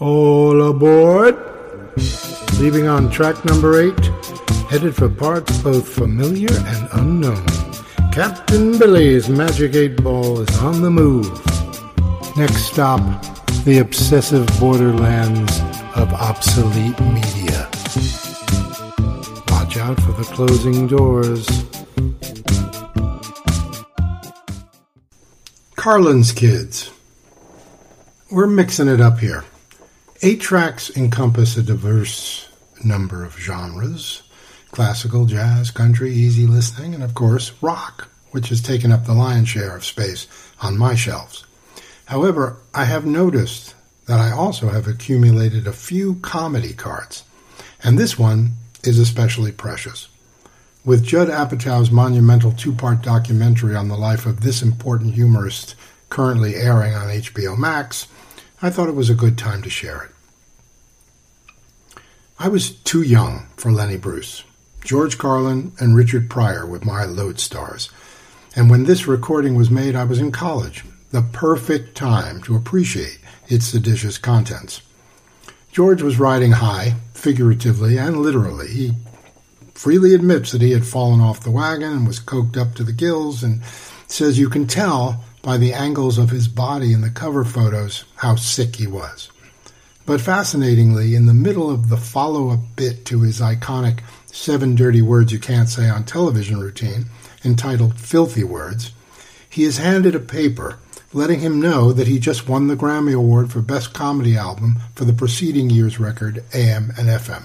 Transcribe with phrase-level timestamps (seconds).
[0.00, 1.38] All aboard!
[2.58, 4.06] Leaving on track number eight,
[4.68, 7.46] headed for parts both familiar and unknown.
[8.10, 11.30] Captain Billy's Magic 8 Ball is on the move.
[12.36, 12.98] Next stop,
[13.64, 15.60] the obsessive borderlands
[15.94, 17.70] of obsolete media.
[19.46, 21.46] Watch out for the closing doors.
[25.76, 26.90] Carlin's Kids.
[28.32, 29.44] We're mixing it up here.
[30.26, 32.48] Eight tracks encompass a diverse
[32.82, 34.22] number of genres
[34.70, 39.50] classical, jazz, country, easy listening, and of course, rock, which has taken up the lion's
[39.50, 40.26] share of space
[40.62, 41.44] on my shelves.
[42.06, 43.74] However, I have noticed
[44.06, 47.24] that I also have accumulated a few comedy cards,
[47.82, 50.08] and this one is especially precious.
[50.86, 55.74] With Judd Apatow's monumental two part documentary on the life of this important humorist
[56.08, 58.08] currently airing on HBO Max,
[58.62, 60.13] I thought it was a good time to share it.
[62.36, 64.42] I was too young for Lenny Bruce.
[64.84, 67.90] George Carlin and Richard Pryor were my lodestars.
[68.56, 73.20] And when this recording was made, I was in college, the perfect time to appreciate
[73.46, 74.82] its seditious contents.
[75.70, 78.68] George was riding high, figuratively and literally.
[78.68, 78.92] He
[79.74, 82.92] freely admits that he had fallen off the wagon and was coked up to the
[82.92, 83.62] gills and
[84.08, 88.34] says you can tell by the angles of his body in the cover photos how
[88.34, 89.30] sick he was.
[90.06, 95.00] But fascinatingly, in the middle of the follow up bit to his iconic Seven Dirty
[95.00, 97.06] Words You Can't Say on Television routine,
[97.42, 98.92] entitled Filthy Words,
[99.48, 100.78] he is handed a paper
[101.14, 105.04] letting him know that he just won the Grammy Award for Best Comedy Album for
[105.04, 107.44] the preceding year's record, AM and FM.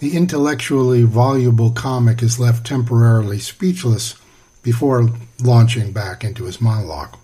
[0.00, 4.16] The intellectually voluble comic is left temporarily speechless
[4.62, 5.08] before
[5.42, 7.16] launching back into his monologue.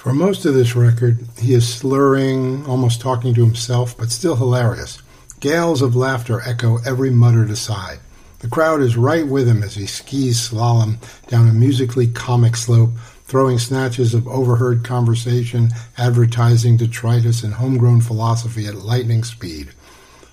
[0.00, 5.02] For most of this record, he is slurring, almost talking to himself, but still hilarious.
[5.40, 7.98] Gales of laughter echo every muttered aside.
[8.38, 10.96] The crowd is right with him as he skis slalom
[11.26, 12.92] down a musically comic slope,
[13.26, 15.68] throwing snatches of overheard conversation,
[15.98, 19.68] advertising detritus, and homegrown philosophy at lightning speed.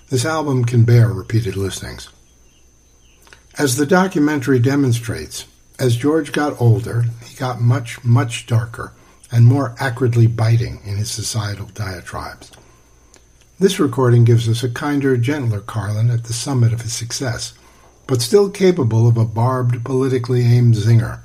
[0.08, 2.08] This album can bear repeated listenings.
[3.58, 5.44] As the documentary demonstrates,
[5.78, 8.94] as George got older, he got much, much darker
[9.30, 12.50] and more acridly biting in his societal diatribes.
[13.60, 17.54] This recording gives us a kinder, gentler Carlin at the summit of his success,
[18.06, 21.20] but still capable of a barbed, politically aimed zinger.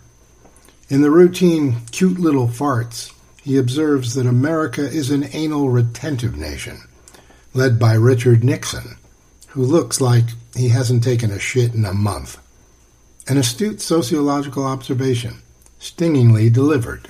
[0.90, 6.80] In the routine cute little farts, he observes that America is an anal retentive nation,
[7.54, 8.98] led by Richard Nixon,
[9.50, 10.26] who looks like
[10.56, 12.40] he hasn't taken a shit in a month.
[13.28, 15.42] An astute sociological observation,
[15.80, 17.10] stingingly delivered.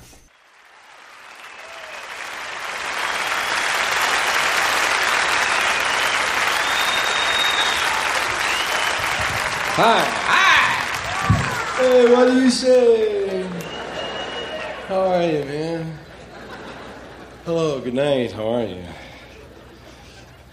[9.75, 10.05] Hi.
[10.05, 11.81] Hi.
[11.81, 13.41] Hey, what do you say?
[14.87, 15.97] How are you, man?
[17.43, 18.33] Hello, good night.
[18.33, 18.83] How are you?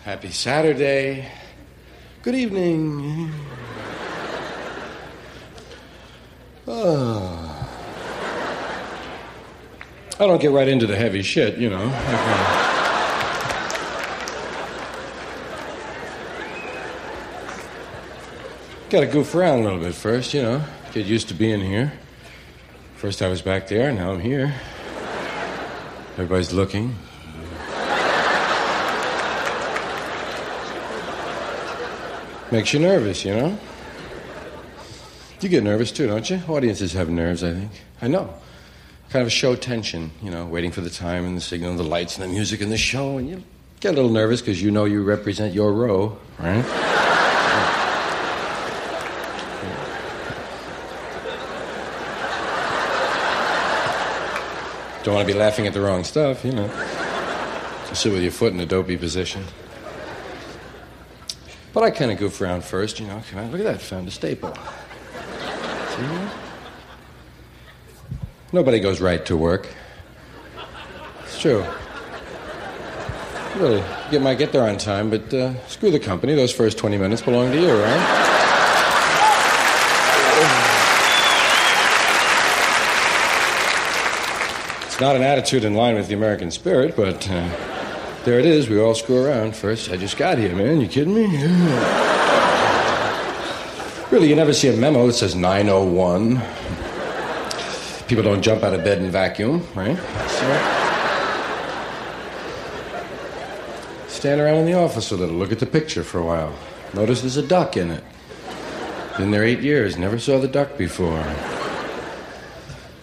[0.04, 1.30] Happy Saturday.
[2.22, 3.30] Good evening.
[6.66, 7.68] Oh.
[10.14, 12.56] I don't get right into the heavy shit, you know.
[18.90, 20.64] Got to goof around a little bit first, you know.
[20.92, 21.92] Get used to being here.
[22.96, 24.52] First I was back there, now I'm here.
[26.14, 26.96] Everybody's looking.
[32.50, 33.56] Makes you nervous, you know?
[35.40, 36.42] You get nervous too, don't you?
[36.48, 37.70] Audiences have nerves, I think.
[38.02, 38.34] I know.
[39.10, 41.78] Kind of a show tension, you know, waiting for the time and the signal and
[41.78, 43.44] the lights and the music and the show, and you
[43.78, 46.89] get a little nervous because you know you represent your row, right?
[55.02, 56.68] Don't want to be laughing at the wrong stuff, you know.
[57.94, 59.44] Sit with your foot in a dopey position.
[61.72, 63.22] But I kind of goof around first, you know.
[63.34, 64.54] Look at that, found a staple.
[64.54, 66.34] See that?
[68.52, 69.68] Nobody goes right to work.
[71.22, 71.64] It's true.
[73.56, 76.34] Really, you might get there on time, but uh, screw the company.
[76.34, 78.29] Those first 20 minutes belong to you, right?
[85.00, 87.48] Not an attitude in line with the American spirit, but uh,
[88.24, 88.68] there it is.
[88.68, 89.56] We all screw around.
[89.56, 90.78] First, I just got here, man.
[90.80, 91.24] You kidding me?
[94.10, 96.42] really, you never see a memo that says 901.
[98.08, 99.96] People don't jump out of bed and vacuum, right?
[100.28, 100.46] So,
[104.08, 106.52] stand around in the office a little, look at the picture for a while.
[106.92, 108.04] Notice there's a duck in it.
[109.16, 111.24] Been there eight years, never saw the duck before.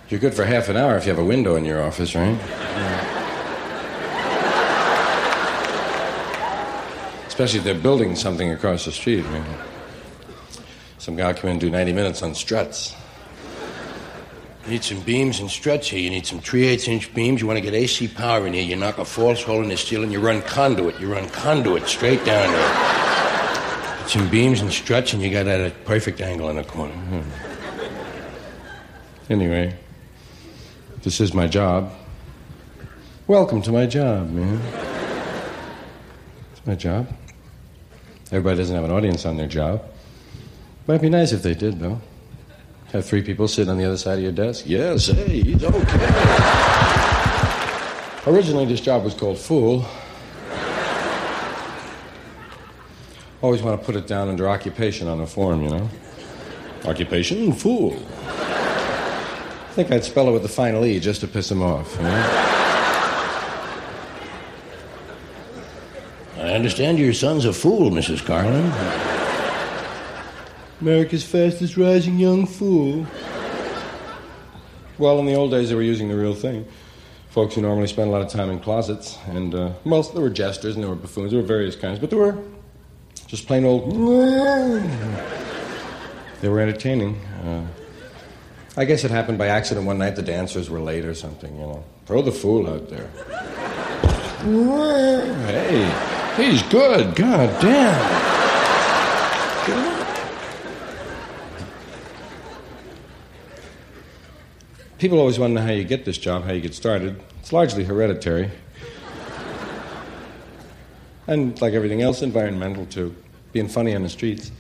[0.10, 2.40] You're good for half an hour if you have a window in your office, right?
[7.28, 9.26] Especially if they're building something across the street.
[9.30, 9.44] Mean,
[10.98, 12.96] some guy come in and do 90 minutes on struts.
[14.64, 16.00] You need some beams and struts here.
[16.00, 17.42] You need some 3 8 inch beams.
[17.42, 18.64] You want to get AC power in here.
[18.64, 21.02] You knock a false hole in the steel and you run conduit.
[21.02, 24.08] You run conduit straight down there.
[24.08, 26.94] Some beams and struts, and you got at a perfect angle in the corner.
[26.94, 27.22] Hmm.
[29.30, 29.78] Anyway,
[31.08, 31.90] this is my job.
[33.28, 34.60] Welcome to my job, man.
[36.52, 37.08] It's my job.
[38.26, 39.86] Everybody doesn't have an audience on their job.
[40.86, 42.02] Might be nice if they did, though.
[42.92, 44.66] Have three people sitting on the other side of your desk?
[44.68, 46.12] Yes, hey, he's okay.
[48.30, 49.86] Originally, this job was called Fool.
[53.42, 55.90] Always want to put it down under occupation on the form, you know?
[56.84, 57.54] Occupation?
[57.54, 57.96] Fool.
[59.78, 62.02] I think I'd spell it with the final E just to piss him off, you
[62.02, 62.10] know?
[66.38, 68.26] I understand your son's a fool, Mrs.
[68.26, 68.72] Carlin.
[70.82, 73.06] America's fastest rising young fool.
[74.98, 76.66] Well, in the old days, they were using the real thing.
[77.30, 80.32] Folks who normally spent a lot of time in closets, and, uh, well, there were
[80.32, 82.36] jesters and there were buffoons, there were various kinds, but there were
[83.28, 83.94] just plain old.
[86.40, 87.16] They were entertaining.
[87.44, 87.66] Uh,
[88.80, 90.16] I guess it happened by accident one night.
[90.16, 91.84] The dancers were late or something, you know.
[92.06, 93.10] Throw the fool out there.
[95.48, 97.16] hey, he's good.
[97.16, 98.28] God damn.
[105.00, 107.20] People always want to know how you get this job, how you get started.
[107.40, 108.52] It's largely hereditary.
[111.26, 113.16] and like everything else, environmental too.
[113.54, 114.52] Being funny on the streets.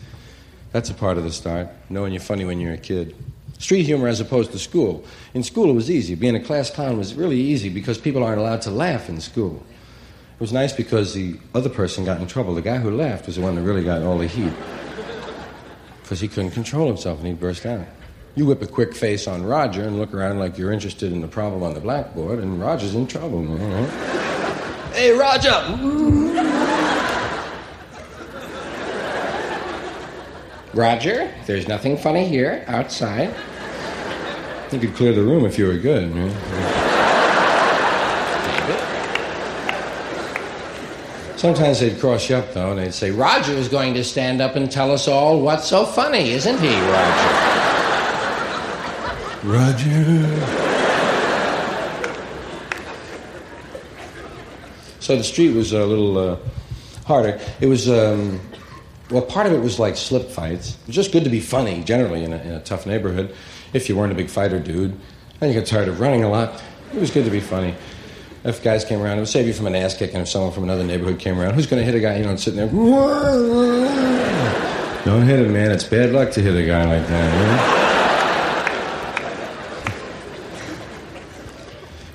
[0.72, 3.16] That's a part of the start, knowing you're funny when you're a kid.
[3.60, 5.04] Street humor as opposed to school.
[5.34, 6.14] In school, it was easy.
[6.16, 9.64] Being a class clown was really easy because people aren't allowed to laugh in school.
[10.36, 12.54] It was nice because the other person got in trouble.
[12.54, 14.54] The guy who laughed was the one that really got all the heat
[16.04, 17.88] because he couldn't control himself and he'd burst out.
[18.36, 21.28] You whip a quick face on Roger and look around like you're interested in the
[21.28, 23.44] problem on the blackboard, and Roger's in trouble.
[24.94, 25.50] hey, Roger!
[30.76, 32.64] Roger, there's nothing funny here.
[32.68, 33.34] Outside.
[34.72, 36.12] You could clear the room if you were good.
[41.38, 44.56] Sometimes they'd cross you up, though, and they'd say, Roger is going to stand up
[44.58, 47.58] and tell us all what's so funny, isn't he, Roger?
[49.44, 50.58] Roger.
[55.00, 56.38] So the street was a little uh,
[57.06, 57.40] harder.
[57.62, 58.42] It was, um,
[59.10, 60.72] well, part of it was like slip fights.
[60.82, 63.34] It was just good to be funny, generally, in a, in a tough neighborhood,
[63.74, 64.98] if you weren't a big fighter dude.
[65.40, 66.62] And you got tired of running a lot.
[66.94, 67.76] It was good to be funny.
[68.44, 70.52] If guys came around, it would save you from an ass kicking and if someone
[70.52, 71.54] from another neighborhood came around.
[71.56, 72.70] Who's going to hit a guy, you know, sitting there?
[75.06, 75.72] Don't hit him, man.
[75.72, 77.88] It's bad luck to hit a guy like that?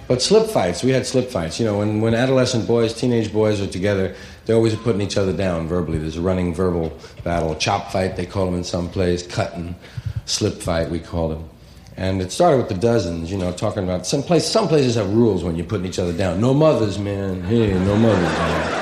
[0.09, 1.59] But slip fights, we had slip fights.
[1.59, 4.15] You know, when, when adolescent boys, teenage boys are together,
[4.45, 5.97] they're always putting each other down verbally.
[5.97, 6.93] There's a running verbal
[7.25, 7.55] battle.
[7.55, 9.27] Chop fight, they call them in some place.
[9.27, 9.75] Cutting.
[10.25, 11.49] Slip fight, we called them.
[11.97, 14.47] And it started with the dozens, you know, talking about some place.
[14.47, 16.41] Some places have rules when you're putting each other down.
[16.41, 17.43] No mothers, man.
[17.43, 18.79] Hey, no mothers, man.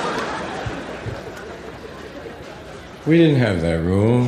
[3.07, 4.23] We didn't have that rule.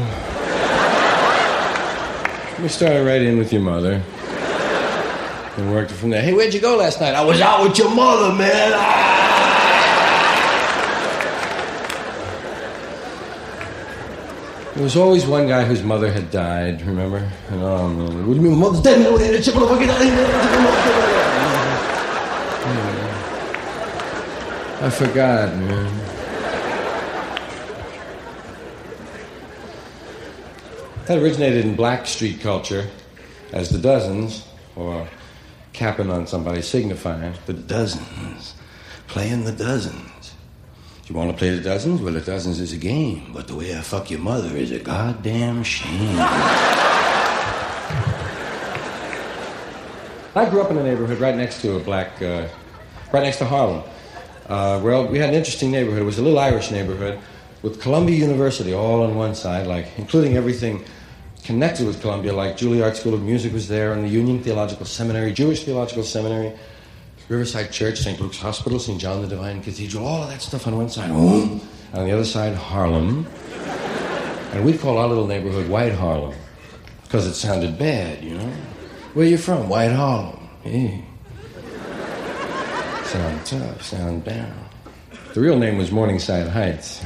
[2.63, 4.03] We started right in with your mother
[5.57, 6.23] and worked it from there.
[6.23, 7.15] Hey, where'd you go last night?
[7.15, 8.73] I was out with your mother, man.
[8.75, 9.22] Ah!
[14.83, 17.19] There was always one guy whose mother had died, remember?
[17.51, 17.89] And, oh.
[18.27, 19.07] What do you mean, mother's dead?
[24.83, 25.99] I forgot, man.
[31.07, 32.89] That originated in black street culture
[33.53, 35.07] as the dozens, or
[35.73, 38.55] capping on somebody, signifying the dozens,
[39.07, 40.12] playing the dozens.
[41.13, 42.01] You want to play the dozens?
[42.01, 44.79] Well, the dozens is a game, but the way I fuck your mother is a
[44.79, 46.17] goddamn shame.
[50.35, 52.49] I grew up in a neighborhood right next to a black, uh,
[53.13, 53.83] right next to Harlem.
[54.49, 56.01] Uh, well, we had an interesting neighborhood.
[56.01, 57.21] It was a little Irish neighborhood
[57.61, 60.83] with Columbia University all on one side, like including everything
[61.45, 65.35] connected with Columbia, like Juilliard School of Music was there, and the Union Theological Seminary,
[65.35, 66.55] Jewish Theological Seminary.
[67.33, 68.21] Riverside Church, St.
[68.21, 69.01] Luke's Hospital, St.
[69.01, 71.09] John the Divine Cathedral, all of that stuff on one side.
[71.09, 71.63] and
[71.95, 73.27] On the other side, Harlem.
[74.53, 76.35] And we'd call our little neighborhood White Harlem
[77.05, 78.53] because it sounded bad, you know.
[79.15, 79.71] Where you from?
[79.71, 80.47] White Harlem.
[80.63, 81.03] Hey.
[83.07, 84.69] Sound tough, sound down.
[85.33, 87.01] The real name was Morningside Heights.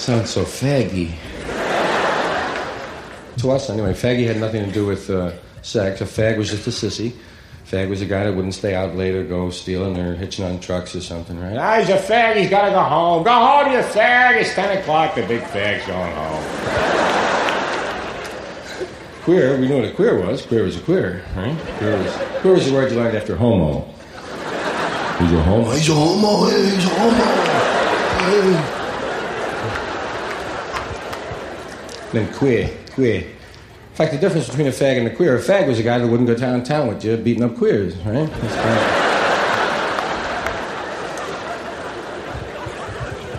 [0.00, 1.14] Sounds so faggy.
[3.38, 6.00] to us, anyway, faggy had nothing to do with uh, sex.
[6.00, 7.12] A fag was just a sissy.
[7.70, 10.58] Fag was a guy that wouldn't stay out late or go stealing or hitching on
[10.58, 11.56] trucks or something, right?
[11.56, 12.34] Ah, he's a fag.
[12.34, 13.22] He's got to go home.
[13.22, 14.40] Go home, you fag.
[14.40, 15.14] It's 10 o'clock.
[15.14, 16.42] The big fag's going home.
[19.22, 20.44] queer, we knew what a queer was.
[20.44, 21.56] Queer was a queer, right?
[21.78, 23.82] Queer was, queer was the word you learned after homo.
[25.20, 25.70] He's a homo.
[25.70, 26.46] He's a homo.
[26.46, 27.24] He's a homo.
[28.26, 28.78] Hey.
[32.10, 33.24] Then queer, queer.
[33.90, 35.98] In fact, the difference between a fag and a queer, a fag was a guy
[35.98, 38.30] that wouldn't go downtown with you beating up queers, right?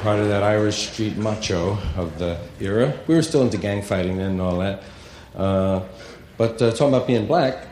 [0.02, 2.98] part of that Irish street macho of the era.
[3.06, 4.84] We were still into gang fighting then and all that.
[5.36, 5.84] Uh,
[6.38, 7.68] but uh, talking about being black,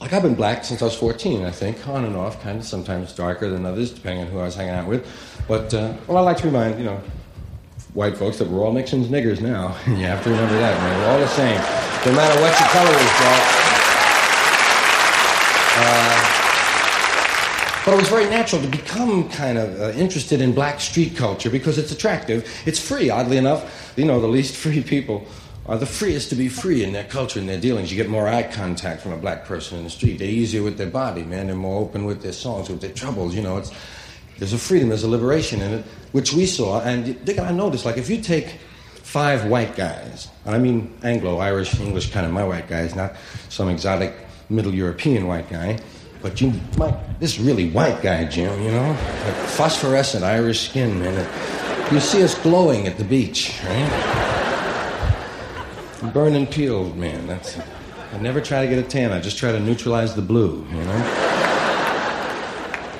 [0.00, 2.66] like I've been black since I was 14, I think, on and off, kind of
[2.66, 5.06] sometimes darker than others, depending on who I was hanging out with.
[5.48, 7.00] But, uh, well, I like to remind, you know,
[7.94, 9.76] white folks that we're all Nixon's niggers now.
[9.86, 11.00] you have to remember that, man.
[11.00, 11.93] We're all the same.
[12.04, 13.10] No matter what your color is,
[15.76, 16.24] Uh,
[17.84, 21.48] but it was very natural to become kind of uh, interested in black street culture
[21.50, 22.46] because it's attractive.
[22.66, 23.92] It's free, oddly enough.
[23.96, 25.26] You know, the least free people
[25.66, 27.90] are the freest to be free in their culture and their dealings.
[27.90, 30.18] You get more eye contact from a black person in the street.
[30.18, 31.46] They're easier with their body, man.
[31.46, 33.34] They're more open with their songs, with their troubles.
[33.34, 33.72] You know, it's
[34.38, 36.80] there's a freedom, there's a liberation in it, which we saw.
[36.82, 38.58] And Dick, and I noticed, like, if you take
[39.14, 43.14] five white guys, I mean Anglo, Irish, English kind of my white guys, not
[43.48, 44.12] some exotic
[44.50, 45.78] Middle European white guy,
[46.20, 51.14] but you, my, this really white guy, Jim, you know, like phosphorescent Irish skin, man.
[51.94, 53.90] You see us glowing at the beach, right?
[56.12, 57.28] Burning peeled, man.
[57.28, 57.56] That's.
[58.12, 59.12] I never try to get a tan.
[59.12, 61.00] I just try to neutralize the blue, you know.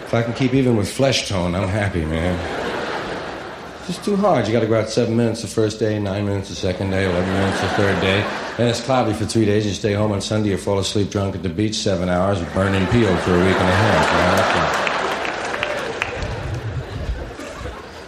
[0.04, 2.63] If I can keep even with flesh tone, I'm happy, man.
[3.86, 4.46] It's too hard.
[4.46, 7.04] You got to go out seven minutes the first day, nine minutes the second day,
[7.04, 8.22] eleven minutes the third day.
[8.56, 9.66] Then it's cloudy for three days.
[9.66, 12.86] You stay home on Sunday or fall asleep drunk at the beach seven hours, burning
[12.86, 14.94] peel for a week and a half.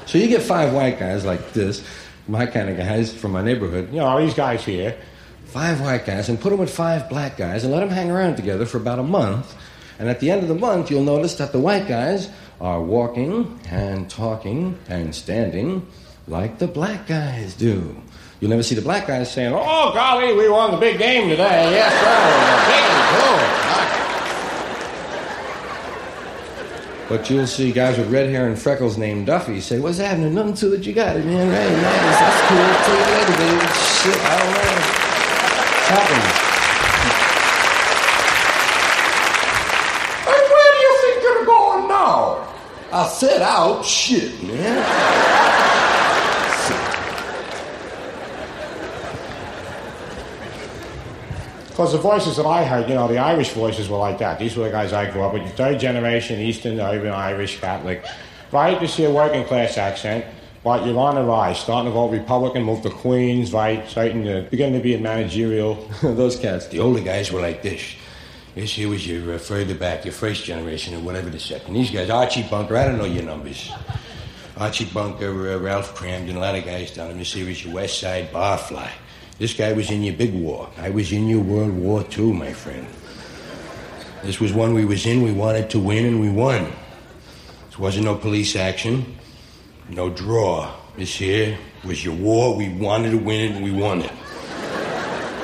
[0.08, 1.86] So you get five white guys like this,
[2.26, 3.90] my kind of guys from my neighborhood.
[3.90, 4.96] You know, all these guys here.
[5.44, 8.36] Five white guys, and put them with five black guys, and let them hang around
[8.36, 9.54] together for about a month
[9.98, 12.28] and at the end of the month, you'll notice that the white guys
[12.60, 15.86] are walking and talking and standing
[16.26, 17.96] like the black guys do.
[18.40, 21.70] You'll never see the black guys saying, Oh, golly, we won the big game today.
[21.72, 23.66] Yes, sir.
[27.08, 30.34] But you'll see guys with red hair and freckles named Duffy say, What's happening?
[30.34, 30.84] Nothing to it.
[30.84, 31.48] You got it, man.
[31.48, 32.18] Right, nice.
[32.18, 32.74] That's cool.
[32.82, 33.66] See you later, baby.
[33.72, 34.76] Shit, I don't know.
[35.78, 36.35] It's happening.
[43.56, 43.82] I.
[43.82, 45.96] Shit, man.
[51.68, 54.38] Because the voices that I heard, you know, the Irish voices were like that.
[54.38, 55.50] These were the guys I grew up with.
[55.56, 58.04] Third generation, Eastern, even Irish Catholic.
[58.50, 58.80] Right?
[58.80, 60.24] You see a working class accent.
[60.64, 63.88] But you're on the rise, starting to vote Republican, move to Queens, right?
[63.88, 65.74] Starting to begin to be in managerial.
[66.02, 67.94] Those cats, the older guys were like this.
[68.56, 71.74] This here was your uh, further back, your first generation, or whatever the second.
[71.74, 73.70] These guys, Archie Bunker, I don't know your numbers.
[74.56, 78.00] Archie Bunker, uh, Ralph Kramden, a lot of guys down in the series, your West
[78.00, 78.88] Side Barfly.
[79.38, 80.70] This guy was in your big war.
[80.78, 82.86] I was in your World War II, my friend.
[84.22, 86.72] This was one we was in, we wanted to win, and we won.
[87.66, 89.18] This wasn't no police action,
[89.90, 90.74] no draw.
[90.96, 94.12] This here was your war, we wanted to win it, and we won it.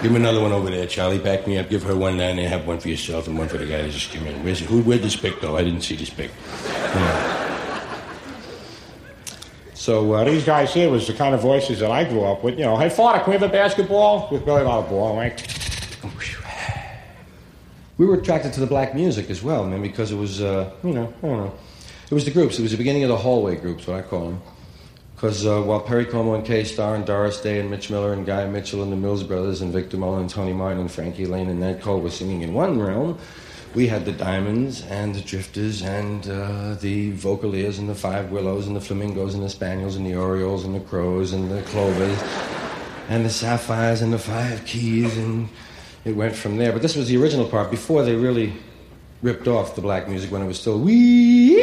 [0.03, 1.19] Give me another one over there, Charlie.
[1.19, 1.71] Back me up.
[1.71, 2.49] Give her one down there.
[2.49, 4.43] Have one for yourself and one for the guy that just came in.
[4.43, 4.65] Where's it?
[4.65, 4.83] Who?
[4.83, 5.57] Where'd this pick though?
[5.57, 6.33] I didn't see this pick.
[6.67, 7.43] Yeah.
[9.75, 12.59] So uh, these guys here was the kind of voices that I grew up with.
[12.59, 15.41] You know, hey, father, can we have a basketball with Billy Bob ball, right?
[17.99, 20.93] We were attracted to the black music as well, man, because it was, uh, you
[20.93, 21.55] know, I don't know.
[22.11, 22.59] It was the groups.
[22.59, 24.43] It was the beginning of the hallway groups, what I call them.
[25.23, 28.27] Because uh, while Perry Como and Kay Starr and Doris Day and Mitch Miller and
[28.27, 31.49] Guy Mitchell and the Mills Brothers and Victor Mullin and Tony Martin and Frankie Laine
[31.49, 33.17] and Nat Cole were singing in one realm,
[33.73, 38.67] we had the Diamonds and the Drifters and uh, the Vocaleers and the Five Willows
[38.67, 42.21] and the Flamingos and the Spaniels and the Orioles and the Crows and the Clovers
[43.09, 45.49] and the Sapphires and the Five Keys and
[46.05, 46.73] it went from there.
[46.73, 48.55] But this was the original part before they really
[49.23, 51.62] ripped off the black music when it was still wee.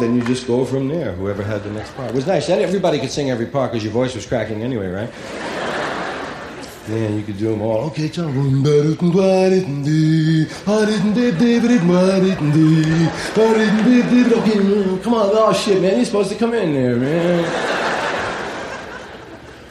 [0.00, 2.10] Then you just go from there whoever had the next part.
[2.10, 5.63] It was nice everybody could sing every part because your voice was cracking anyway right
[6.86, 7.84] Man, you could do them all.
[7.86, 8.62] Okay, tell them.
[15.02, 17.44] Come on, oh shit, man, you're supposed to come in there, man.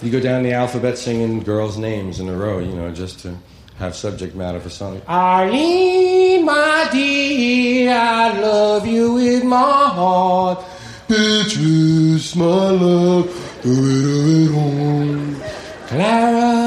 [0.01, 3.37] You go down the alphabet singing girls' names in a row, you know, just to
[3.77, 5.01] have subject matter for something.
[5.07, 10.65] Arlene, my dear, I love you with my heart.
[11.07, 15.53] Beatrice, my love, do it, do it,
[15.87, 16.62] Clara,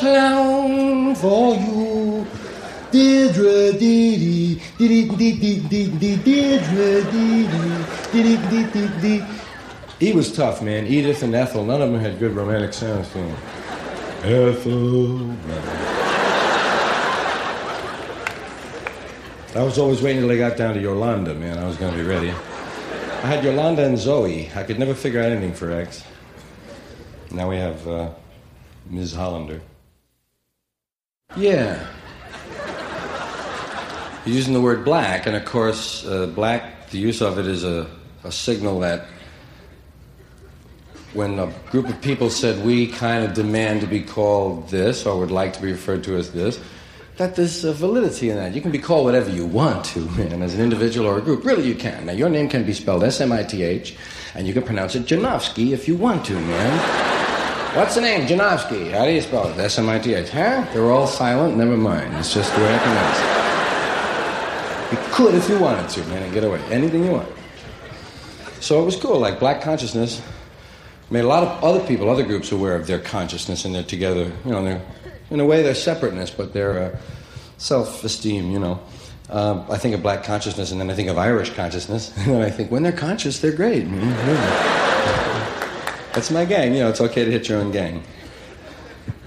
[0.00, 2.26] Clown for you.
[2.90, 5.18] Deirdre, dee Deirdre,
[9.02, 9.22] dee.
[9.98, 10.86] He was tough, man.
[10.86, 13.36] Edith and Ethel, none of them had good romantic sounds to them.
[14.24, 15.36] Ethel.
[19.54, 21.58] I was always waiting till they got down to Yolanda, man.
[21.58, 22.30] I was going to be ready.
[22.30, 24.50] I had Yolanda and Zoe.
[24.56, 26.02] I could never figure out anything for X.
[27.30, 28.08] Now we have uh,
[28.88, 29.14] Ms.
[29.14, 29.60] Hollander.
[31.36, 31.86] Yeah.
[34.26, 37.64] You're using the word black, and of course, uh, black, the use of it is
[37.64, 37.86] a,
[38.24, 39.06] a signal that
[41.14, 45.18] when a group of people said we kind of demand to be called this or
[45.18, 46.60] would like to be referred to as this,
[47.16, 48.54] that there's a validity in that.
[48.54, 51.44] You can be called whatever you want to, man, as an individual or a group.
[51.44, 52.06] Really, you can.
[52.06, 53.96] Now, your name can be spelled S M I T H,
[54.34, 57.19] and you can pronounce it Janowski if you want to, man.
[57.74, 58.26] What's the name?
[58.26, 58.90] Janowski.
[58.90, 59.56] How do you spell it?
[59.56, 60.30] S M I T H.
[60.30, 60.66] Huh?
[60.72, 61.56] They're all silent.
[61.56, 62.12] Never mind.
[62.16, 63.18] It's just the way I pronounce
[64.90, 64.98] it.
[64.98, 66.60] You could if you wanted to, man, and get away.
[66.64, 67.28] Anything you want.
[68.58, 69.20] So it was cool.
[69.20, 70.20] Like black consciousness
[71.10, 74.32] made a lot of other people, other groups, aware of their consciousness, and they're together.
[74.44, 74.82] You know, they're
[75.30, 76.98] in a way they're separateness, but they're uh,
[77.58, 78.50] self-esteem.
[78.50, 78.80] You know.
[79.28, 82.42] Um, I think of black consciousness, and then I think of Irish consciousness, and then
[82.42, 83.86] I think when they're conscious, they're great.
[83.86, 85.39] Mm-hmm.
[86.12, 86.74] That's my gang.
[86.74, 88.02] You know, it's okay to hit your own gang.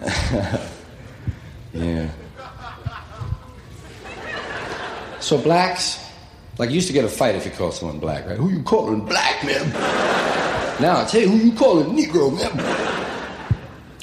[1.73, 2.09] yeah.
[5.21, 6.05] So blacks,
[6.57, 8.37] like you used to get a fight if you called someone black, right?
[8.37, 9.71] Who you calling black, man?
[10.81, 12.51] now it's hey, who you calling Negro, man?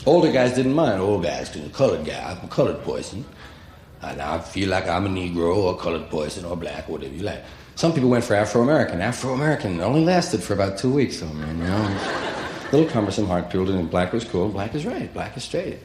[0.07, 1.03] Older guys didn't mind.
[1.03, 3.27] Old guys, cause a colored guy, I'm a colored person.
[4.01, 7.45] And I feel like I'm a Negro or colored person or black, whatever you like.
[7.75, 9.03] Some people went for Afro American.
[9.03, 11.59] Afro American only lasted for about two weeks, though, man.
[11.59, 12.27] You know
[12.73, 14.49] little cumbersome, hard to and black was cool.
[14.49, 15.13] Black is right.
[15.13, 15.79] Black is straight.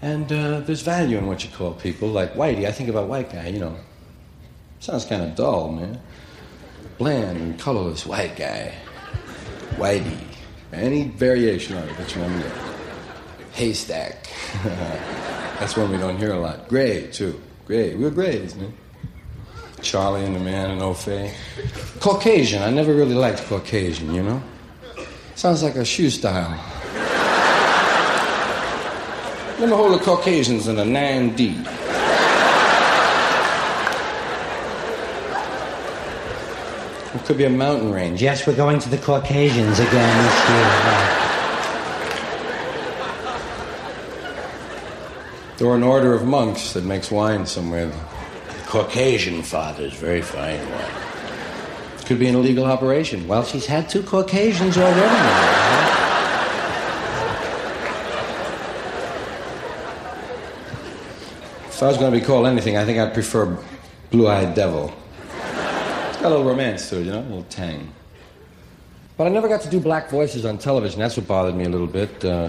[0.00, 2.08] And uh, there's value in what you call people.
[2.08, 3.76] Like Whitey, I think about white guy, you know.
[4.80, 6.00] Sounds kind of dull, man.
[6.98, 8.74] Bland and colorless white guy.
[9.76, 10.18] Whitey.
[10.72, 12.58] Any variation on it that you want to get.
[13.52, 14.28] Haystack.
[14.64, 16.68] That's one we don't hear a lot.
[16.68, 17.40] Gray, too.
[17.66, 17.94] Gray.
[17.94, 18.72] We're grays, man.
[19.82, 21.34] Charlie and the man and O'Fay.
[22.00, 22.62] Caucasian.
[22.62, 24.42] I never really liked Caucasian, you know?
[25.38, 26.50] Sounds like a shoe style.
[29.60, 31.64] Let me hold the Caucasians in a 9D.
[37.14, 38.20] It could be a mountain range.
[38.20, 40.70] Yes, we're going to the Caucasians again this year.
[45.58, 47.86] There are an order of monks that makes wine somewhere.
[47.86, 47.94] The
[48.66, 51.07] Caucasian fathers, very fine wine.
[52.08, 53.28] Could be an illegal operation.
[53.28, 54.98] Well, she's had two Caucasians already.
[61.66, 63.62] If I was going to be called anything, I think I'd prefer
[64.10, 64.90] Blue Eyed Devil.
[65.26, 67.92] It's got a little romance to it, you know, a little tang.
[69.18, 71.00] But I never got to do black voices on television.
[71.00, 72.24] That's what bothered me a little bit.
[72.24, 72.48] Uh,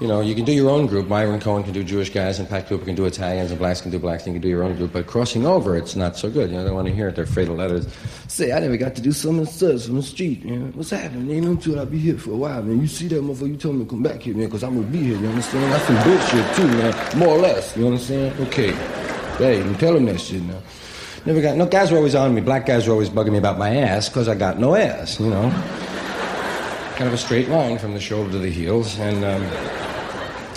[0.00, 1.08] you know, you can do your own group.
[1.08, 3.90] Myron Cohen can do Jewish guys, and Pat Cooper can do Italians, and blacks can
[3.90, 4.24] do blacks.
[4.24, 4.94] And you can do your own group.
[4.94, 6.50] But crossing over, it's not so good.
[6.50, 7.16] You know, they want to hear it.
[7.16, 7.86] Their fatal letters.
[8.26, 10.42] Say, I never got to do some stuff on the street.
[10.42, 11.28] Know, what's happening?
[11.28, 12.80] You know, until I'll be here for a while, man.
[12.80, 13.48] You see that motherfucker?
[13.48, 15.18] You told me to come back here, man, because I'm gonna be here.
[15.18, 15.70] You understand?
[15.70, 17.18] That's some bullshit too, man.
[17.18, 17.76] More or less.
[17.76, 18.40] You understand?
[18.48, 18.72] Okay.
[19.36, 20.62] Hey, you tell them that shit now.
[21.26, 22.40] Never got no guys were always on me.
[22.40, 25.20] Black guys were always bugging me about my ass because I got no ass.
[25.20, 25.50] You know,
[26.96, 29.22] kind of a straight line from the shoulder to the heels, and.
[29.26, 29.89] Um,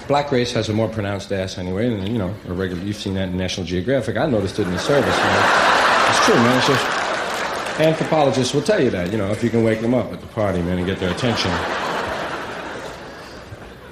[0.08, 2.84] black race has a more pronounced ass anyway, and you know, a regular.
[2.84, 4.18] You've seen that in National Geographic.
[4.18, 5.16] I noticed it in the service.
[5.16, 6.58] It's true, man.
[6.58, 9.12] It's just anthropologists will tell you that.
[9.12, 11.12] You know, if you can wake them up at the party, man, and get their
[11.12, 11.52] attention.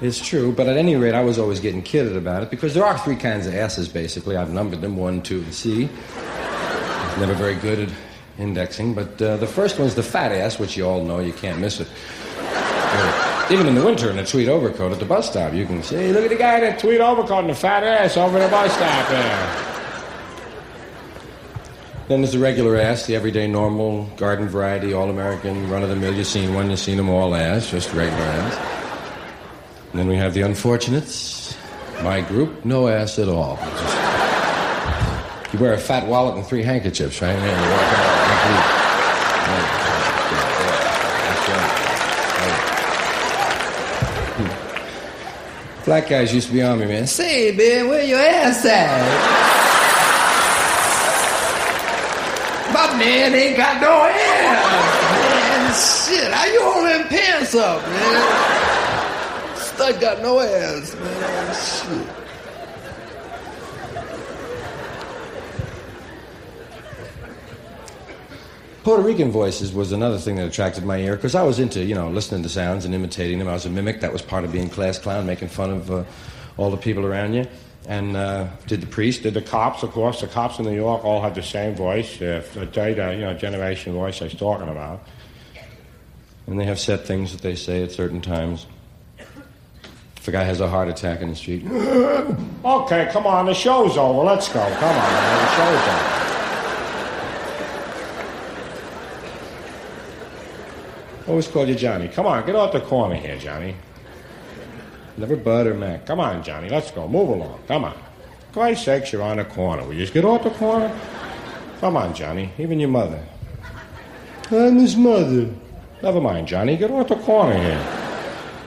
[0.00, 2.84] It's true, but at any rate, I was always getting kidded about it because there
[2.84, 4.36] are three kinds of asses, basically.
[4.36, 5.88] I've numbered them one, two, and C.
[6.16, 7.94] I was never very good at
[8.36, 11.60] indexing, but uh, the first one's the fat ass, which you all know you can't
[11.60, 11.88] miss it.
[13.52, 16.10] Even in the winter in a tweed overcoat at the bus stop, you can see,
[16.10, 18.72] look at the guy in that tweed overcoat and the fat ass over the bus
[18.72, 19.68] stop there.
[22.08, 25.96] Then there's the regular ass, the everyday normal garden variety, all American, run of the
[25.96, 26.14] mill.
[26.14, 28.56] You've seen one, you've seen them all ass, just regular ass.
[29.90, 31.54] And then we have the unfortunates.
[32.02, 33.56] My group, no ass at all.
[33.56, 37.36] Just, you wear a fat wallet and three handkerchiefs, right?
[37.36, 38.81] And you walk out.
[45.92, 47.06] Black guys used to be on me, man.
[47.06, 48.88] Say, man, where your ass at?
[52.72, 54.64] My man ain't got no ass,
[56.08, 56.16] man.
[56.16, 58.22] Shit, how you holding them pants up, man?
[59.82, 62.06] I got no ass, man.
[62.06, 62.21] Shit.
[68.82, 71.94] Puerto Rican voices was another thing that attracted my ear because I was into, you
[71.94, 73.46] know, listening to sounds and imitating them.
[73.46, 74.00] I was a mimic.
[74.00, 76.04] That was part of being class clown, making fun of uh,
[76.56, 77.46] all the people around you.
[77.86, 80.20] And uh, did the priest, did the cops, of course.
[80.20, 83.34] The cops in New York all had the same voice, uh, the data, you know,
[83.34, 85.06] generation voice I was talking about.
[86.48, 88.66] And they have set things that they say at certain times.
[90.16, 91.64] If a guy has a heart attack in the street,
[92.64, 94.24] okay, come on, the show's over.
[94.24, 94.60] Let's go.
[94.60, 96.21] Come on, the show's over.
[101.28, 102.08] Always call you Johnny.
[102.08, 103.76] Come on, get off the corner here, Johnny.
[105.16, 106.06] Never Bud or Mac.
[106.06, 107.06] Come on, Johnny, let's go.
[107.06, 107.60] Move along.
[107.68, 107.94] Come on.
[108.52, 109.84] Christ's sakes, you're on the corner.
[109.84, 110.94] Will you just get off the corner?
[111.80, 112.50] Come on, Johnny.
[112.58, 113.22] Even your mother.
[114.50, 115.48] I'm his mother.
[116.02, 116.76] Never mind, Johnny.
[116.76, 117.86] Get off the corner here.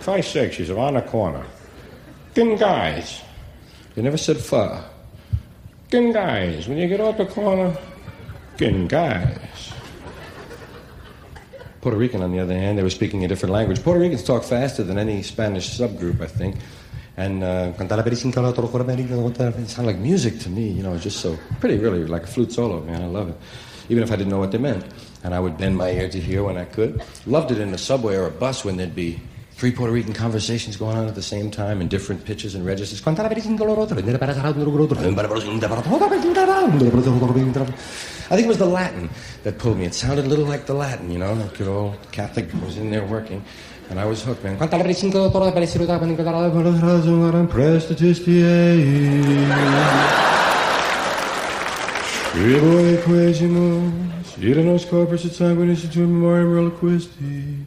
[0.01, 1.45] Christ's sake, she's around the corner.
[2.33, 3.21] Thin guys.
[3.95, 4.83] You never said pho.
[5.89, 6.67] Thin guys.
[6.67, 7.77] When you get off the corner,
[8.57, 9.39] thin guys.
[11.85, 13.83] Puerto Rican, on the other hand, they were speaking a different language.
[13.83, 16.55] Puerto Ricans talk faster than any Spanish subgroup, I think.
[17.15, 22.23] And uh, it sounded like music to me, you know, just so pretty, really, like
[22.23, 23.03] a flute solo, man.
[23.03, 23.35] I love it.
[23.89, 24.83] Even if I didn't know what they meant.
[25.23, 27.03] And I would bend my ear to hear when I could.
[27.27, 29.21] Loved it in the subway or a bus when there'd be
[29.51, 32.99] three Puerto Rican conversations going on at the same time in different pitches and registers.
[38.25, 39.09] I think it was the Latin
[39.43, 39.85] that pulled me.
[39.85, 42.89] It sounded a little like the Latin, you know, like good old Catholic was in
[42.89, 43.43] there working.
[43.89, 44.57] And I was hooked, man.
[54.89, 57.63] corpus et sanguinis et memoriam reliquisti.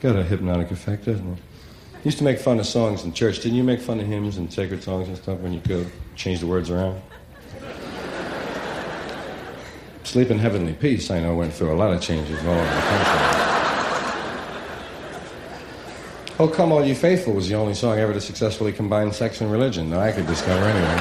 [0.00, 1.38] Got a hypnotic effect, doesn't it?
[2.04, 3.40] Used to make fun of songs in church.
[3.40, 6.40] Didn't you make fun of hymns and sacred songs and stuff when you could change
[6.40, 7.00] the words around?
[10.04, 12.80] Sleep in Heavenly Peace, I know, went through a lot of changes all over the
[12.80, 13.52] country.
[16.38, 19.50] Oh, Come All You Faithful was the only song ever to successfully combine sex and
[19.50, 20.96] religion that I could discover anyway.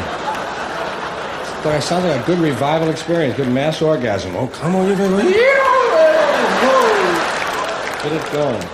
[1.64, 4.36] But it sounds like a good revival experience, good mass orgasm.
[4.36, 5.18] Oh, come on, you faithful.
[8.04, 8.68] Get it going.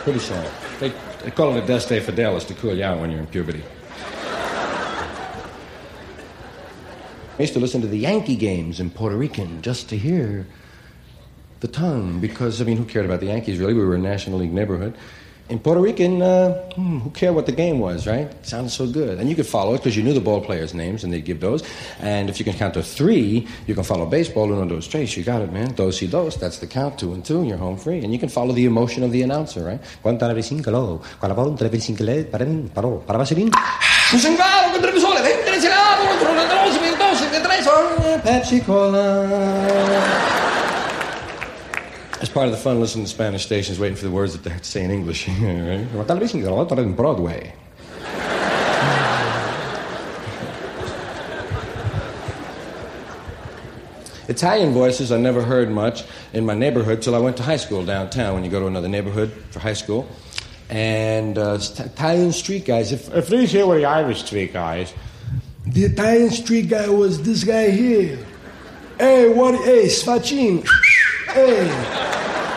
[0.00, 0.50] Pretty sad.
[0.80, 0.92] They,
[1.24, 3.62] they call it Adeste Fideles to cool you out when you're in puberty.
[7.38, 10.46] I used to listen to the Yankee games in Puerto Rican just to hear
[11.60, 13.74] the tongue because, I mean, who cared about the Yankees really?
[13.74, 14.96] We were a National League neighborhood
[15.48, 18.26] in Puerto Rican, uh, hmm, who cared what the game was, right?
[18.26, 19.18] It sounded so good.
[19.18, 21.40] And you could follow it because you knew the ball players' names and they'd give
[21.40, 21.62] those.
[22.00, 25.16] And if you can count to three, you can follow baseball, uno, dos, tres.
[25.16, 25.74] You got it, man.
[25.74, 26.36] Dos y dos.
[26.36, 28.02] That's the count, two and two, and you're home free.
[28.02, 29.80] And you can follow the emotion of the announcer, right?
[30.02, 33.50] Cuánta la cinco lo, cuando paró, tre cinco le, parén, paró, para vaselín.
[38.20, 39.26] Pepsi Cola.
[42.20, 44.50] It's part of the fun listening to Spanish stations, waiting for the words that they
[44.50, 45.28] have to say in English.
[45.28, 45.86] right?
[46.94, 47.52] Broadway.
[54.28, 57.84] Italian voices I never heard much in my neighborhood till I went to high school
[57.84, 58.34] downtown.
[58.34, 60.08] When you go to another neighborhood for high school,
[60.68, 62.92] and uh, Italian street guys.
[62.92, 64.92] If, if these here were the Irish street guys,
[65.66, 68.18] the Italian street guy was this guy here.
[68.98, 69.54] Hey, what?
[69.64, 70.66] Hey, Sfacin.
[71.28, 71.68] Hey,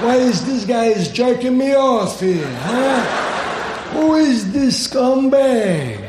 [0.02, 3.02] why is this guy is jerking me off here, huh?
[3.92, 6.06] Who is this scumbag?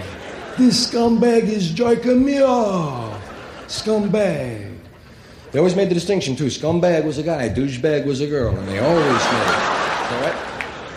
[0.56, 3.20] This scumbag is jerking me off.
[3.66, 4.76] Scumbag.
[5.50, 6.46] They always made the distinction, too.
[6.46, 9.79] Scumbag was a guy, douchebag was a girl, and they always made it.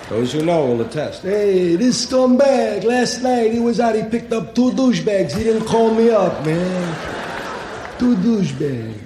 [0.10, 1.24] Those who know will attest.
[1.24, 5.36] Hey, this scumbag, last night he was out, he picked up two douchebags.
[5.36, 7.98] He didn't call me up, man.
[7.98, 9.00] Two douchebags.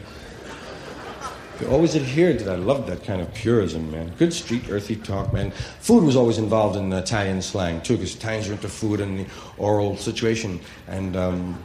[1.61, 2.55] You always adhered to that.
[2.55, 4.13] I loved that kind of purism, man.
[4.17, 5.51] Good street, earthy talk, man.
[5.79, 9.25] Food was always involved in Italian slang, too, because Italians are into food and the
[9.57, 10.59] oral situation.
[10.87, 11.61] And, um,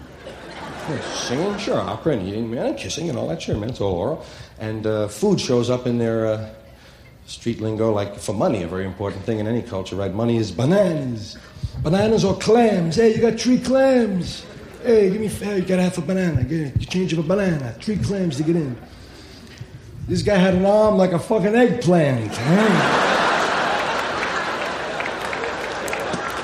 [1.14, 3.94] singing, sure, opera and eating, man, and kissing and all that, sure, man, it's all
[3.94, 4.26] oral.
[4.58, 6.50] And uh, food shows up in their uh,
[7.32, 10.12] street lingo, like for money, a very important thing in any culture, right?
[10.12, 11.38] Money is bananas.
[11.82, 12.96] Bananas or clams.
[12.96, 14.44] Hey, you got three clams.
[14.84, 16.44] Hey, give me, hey, you got half a banana.
[16.44, 17.74] Get You change of a banana.
[17.80, 18.76] Three clams to get in.
[20.08, 22.32] This guy had an arm like a fucking eggplant.
[22.34, 23.08] Huh?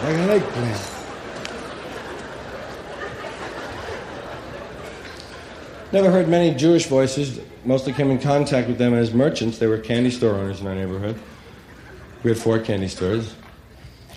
[0.05, 0.98] like an eggplant.
[5.91, 7.41] Never heard many Jewish voices.
[7.65, 9.59] Mostly came in contact with them as merchants.
[9.59, 11.19] They were candy store owners in our neighborhood.
[12.23, 13.35] We had four candy stores.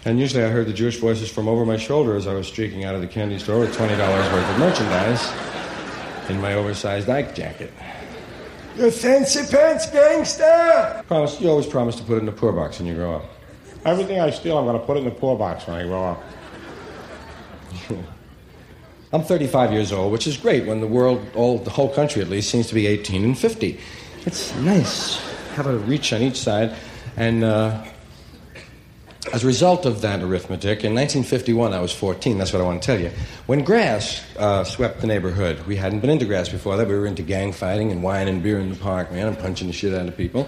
[0.03, 2.83] And usually I heard the Jewish voices from over my shoulder as I was streaking
[2.83, 3.97] out of the candy store with $20
[4.33, 7.71] worth of merchandise in my oversized Ike jacket.
[8.75, 11.03] You fancy pants gangster!
[11.07, 13.25] Promise, you always promise to put it in the poor box when you grow up.
[13.85, 16.03] Everything I steal, I'm going to put it in the poor box when I grow
[16.03, 16.23] up.
[19.13, 22.29] I'm 35 years old, which is great when the world, all, the whole country at
[22.29, 23.77] least, seems to be 18 and 50.
[24.25, 25.19] It's nice.
[25.55, 26.73] Have a reach on each side.
[27.17, 27.83] And uh,
[29.33, 32.37] as a result of that arithmetic, in 1951, I was 14.
[32.37, 33.11] That's what I want to tell you.
[33.47, 36.87] When grass uh, swept the neighborhood, we hadn't been into grass before that.
[36.87, 39.67] We were into gang fighting and wine and beer in the park, man, and punching
[39.67, 40.47] the shit out of people.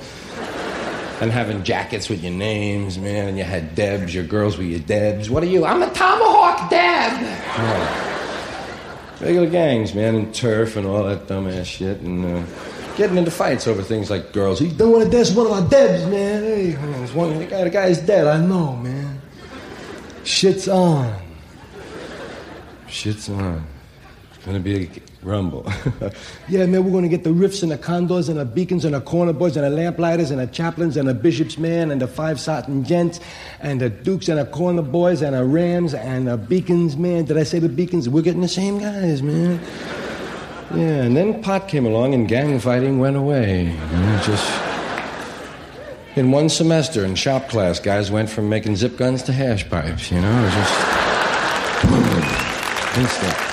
[1.20, 4.80] And having jackets with your names, man, and you had Debs, your girls were your
[4.80, 5.30] Debs.
[5.30, 5.66] What are you?
[5.66, 7.12] I'm a Tomahawk Deb!
[7.58, 8.03] Oh.
[9.24, 12.44] Regular gangs, man, and turf and all that dumbass shit, and uh,
[12.98, 14.60] getting into fights over things like girls.
[14.60, 16.44] He don't want to dance one of our Debs, man.
[16.44, 19.22] Hey, there's one, the guy, the guy's dead, I know, man.
[20.26, 21.16] Shit's on.
[22.88, 23.66] Shit's on.
[24.46, 24.90] Gonna be a
[25.26, 25.66] rumble.
[26.50, 29.00] Yeah, man, we're gonna get the riffs and the condors and the beacons and the
[29.00, 32.40] corner boys and the lamplighters and the chaplains and the bishops, man, and the five
[32.42, 33.22] satin gents
[33.62, 37.24] and the dukes and the corner boys and the rams and the beacons, man.
[37.24, 38.10] Did I say the beacons?
[38.10, 39.62] We're getting the same guys, man.
[40.76, 43.74] yeah, and then pot came along and gang fighting went away.
[44.26, 44.62] Just
[46.18, 50.12] in one semester in shop class, guys went from making zip guns to hash pipes.
[50.12, 50.74] You know, just
[52.98, 53.53] instant.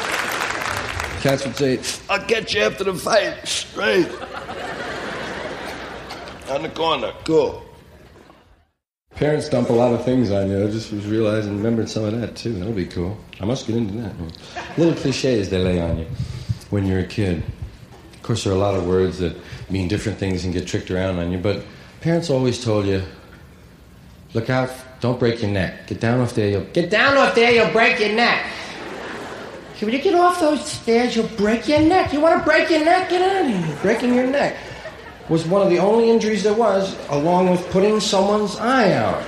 [1.20, 1.78] Cats would say,
[2.08, 4.08] "I'll get you after the fight, straight."
[6.48, 7.62] On the corner, cool.
[9.16, 10.64] Parents dump a lot of things on you.
[10.66, 12.54] I just was realizing, remembered some of that too.
[12.54, 13.18] That'll be cool.
[13.38, 14.12] I must get into that.
[14.78, 16.06] Little cliches they lay on you
[16.70, 17.42] when you're a kid.
[18.14, 19.36] Of course, there are a lot of words that
[19.68, 21.62] mean different things and get tricked around on you, but
[22.00, 23.02] parents always told you,
[24.32, 25.86] look out, don't break your neck.
[25.86, 28.46] Get down off there, you'll get down off there, you'll break your neck.
[29.80, 32.12] When you get off those stairs, you'll break your neck.
[32.12, 33.08] You want to break your neck?
[33.08, 33.76] Get out of here.
[33.80, 34.56] Breaking your neck
[35.30, 39.22] was one of the only injuries there was, along with putting someone's eye out.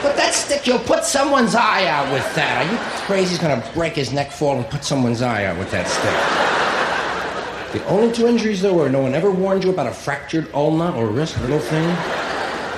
[0.00, 2.66] Put that stick, you'll put someone's eye out with that.
[2.66, 3.30] Are you crazy?
[3.30, 7.80] He's gonna break his neck, fall, and put someone's eye out with that stick.
[7.80, 10.96] The only two injuries there were, no one ever warned you about a fractured ulna
[10.96, 11.86] or wrist, little thing.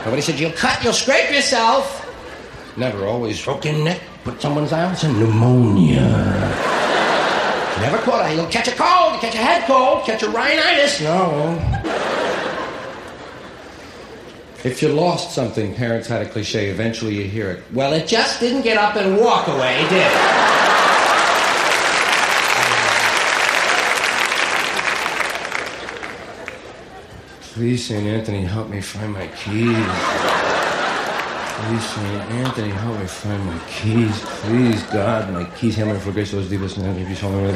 [0.04, 1.96] Nobody said, you'll cut, you'll scrape yourself.
[2.76, 6.00] Never, always broken neck, put someone's eye out, it's a pneumonia.
[7.80, 11.00] Never caught a, You'll catch a cold, you catch a head cold, catch a rhinitis.
[11.00, 11.56] No.
[14.62, 17.62] If you lost something, parents had a cliche, eventually you hear it.
[17.72, 20.60] Well, it just didn't get up and walk away, did it?
[27.54, 28.06] Please, St.
[28.06, 30.39] Anthony, help me find my keys.
[31.60, 32.30] Please, St.
[32.32, 34.20] Anthony, help me find my keys.
[34.20, 35.76] Please, God, my keys.
[35.76, 37.52] Mary, for grace, those deepest and if you saw me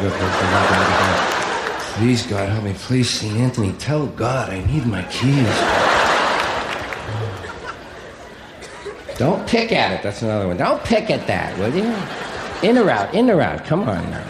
[1.94, 2.74] Please, God, help me.
[2.74, 3.34] Please, St.
[3.38, 5.48] Anthony, tell God I need my keys.
[9.16, 10.02] Don't pick at it.
[10.02, 10.58] That's another one.
[10.58, 11.90] Don't pick at that, will you?
[12.68, 13.64] In or out, in or out.
[13.64, 14.26] Come on now.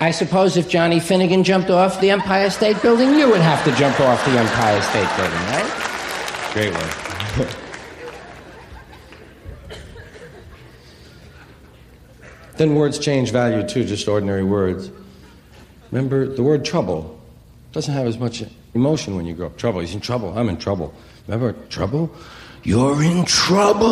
[0.00, 3.72] I suppose if Johnny Finnegan jumped off the Empire State Building, you would have to
[3.72, 6.52] jump off the Empire State Building, right?
[6.54, 7.62] Great one.
[12.56, 14.90] then words change value too, just ordinary words.
[15.90, 17.20] Remember, the word trouble
[17.72, 18.42] doesn't have as much
[18.74, 19.56] emotion when you grow up.
[19.56, 20.36] Trouble, he's in trouble.
[20.36, 20.94] I'm in trouble.
[21.26, 22.14] Remember, trouble?
[22.62, 23.86] You're in trouble.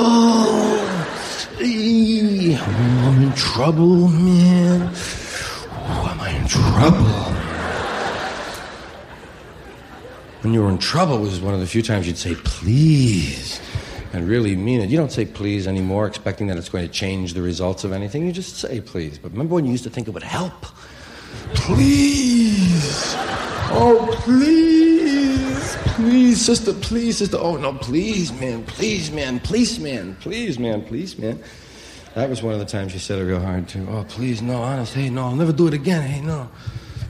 [1.61, 4.83] I'm in trouble, man.
[5.87, 7.35] Am I in trouble?
[10.45, 13.63] when you were in trouble was one of the few times you'd say please
[14.15, 14.89] and really mean it.
[14.91, 18.25] You don't say please anymore, expecting that it's going to change the results of anything.
[18.25, 19.19] You just say please.
[19.19, 20.63] But remember when you used to think it would help?
[21.55, 23.15] Please.
[23.77, 25.77] Oh, please.
[25.97, 27.37] Please, sister, please, sister.
[27.37, 28.63] Oh, no, please, man.
[28.65, 29.41] Please, man.
[29.41, 30.17] Please, man.
[30.21, 30.85] Please, man.
[30.85, 31.43] Please, man.
[32.15, 33.85] That was one of the times she said it real hard, too.
[33.91, 34.95] Oh, please, no, honest.
[34.95, 36.03] Hey, no, I'll never do it again.
[36.03, 36.49] Hey, no.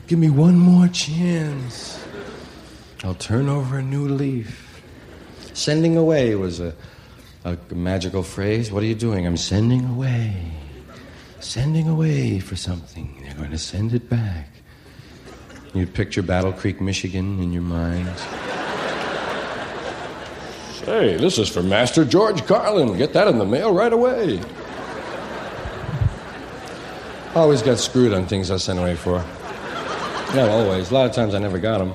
[0.07, 2.03] Give me one more chance.
[3.03, 4.81] I'll turn over a new leaf.
[5.53, 6.73] Sending away was a,
[7.45, 8.71] a magical phrase.
[8.71, 9.27] What are you doing?
[9.27, 10.35] I'm sending away.
[11.39, 13.21] Sending away for something.
[13.23, 14.49] They're going to send it back.
[15.73, 18.17] You'd picture Battle Creek, Michigan in your mind.
[20.73, 22.97] Say, this is for Master George Carlin.
[22.97, 24.41] Get that in the mail right away.
[27.35, 29.23] Always got screwed on things I sent away for.
[30.33, 30.89] Not always.
[30.89, 31.93] A lot of times I never got them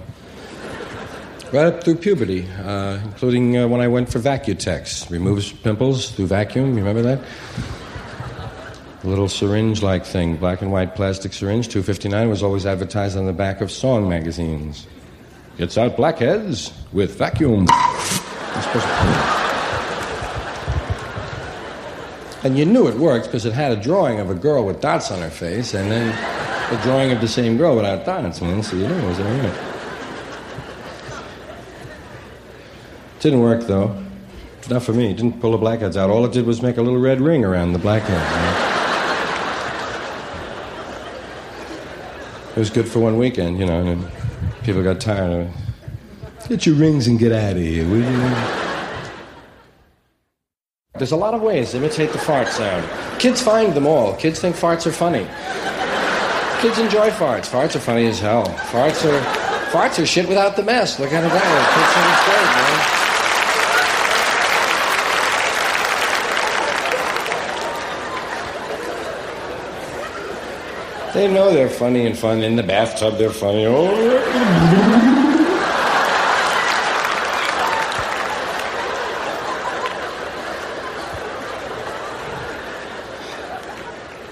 [1.52, 5.10] right up through puberty, uh, including uh, when I went for Vacutex.
[5.10, 6.74] Removes pimples through vacuum.
[6.76, 7.20] Remember that?
[9.02, 13.32] A little syringe-like thing, black and white plastic syringe, 259, was always advertised on the
[13.32, 14.86] back of song magazines.
[15.56, 17.66] Gets out blackheads with vacuum.
[22.42, 25.10] And you knew it worked because it had a drawing of a girl with dots
[25.10, 26.08] on her face, and then
[26.72, 28.62] a drawing of the same girl without dots, man.
[28.62, 29.69] So you knew it was right.
[33.20, 33.96] Didn't work though.
[34.68, 35.10] Not for me.
[35.10, 36.10] It didn't pull the blackheads out.
[36.10, 38.30] All it did was make a little red ring around the blackheads.
[38.30, 38.76] You know?
[42.56, 44.08] It was good for one weekend, you know, and
[44.62, 46.48] people got tired of it.
[46.48, 48.34] Get your rings and get out of here, will you?
[50.94, 52.88] There's a lot of ways to imitate the fart sound.
[53.20, 54.14] Kids find them all.
[54.16, 55.26] Kids think farts are funny.
[56.60, 57.48] Kids enjoy farts.
[57.48, 58.44] Farts are funny as hell.
[58.44, 59.20] Farts are
[59.70, 60.98] farts are shit without the mess.
[60.98, 61.64] Look at it that way.
[61.74, 63.09] Kids think it's great, man.
[71.12, 72.42] They know they're funny and fun.
[72.42, 73.66] In the bathtub, they're funny.
[73.66, 73.90] Oh.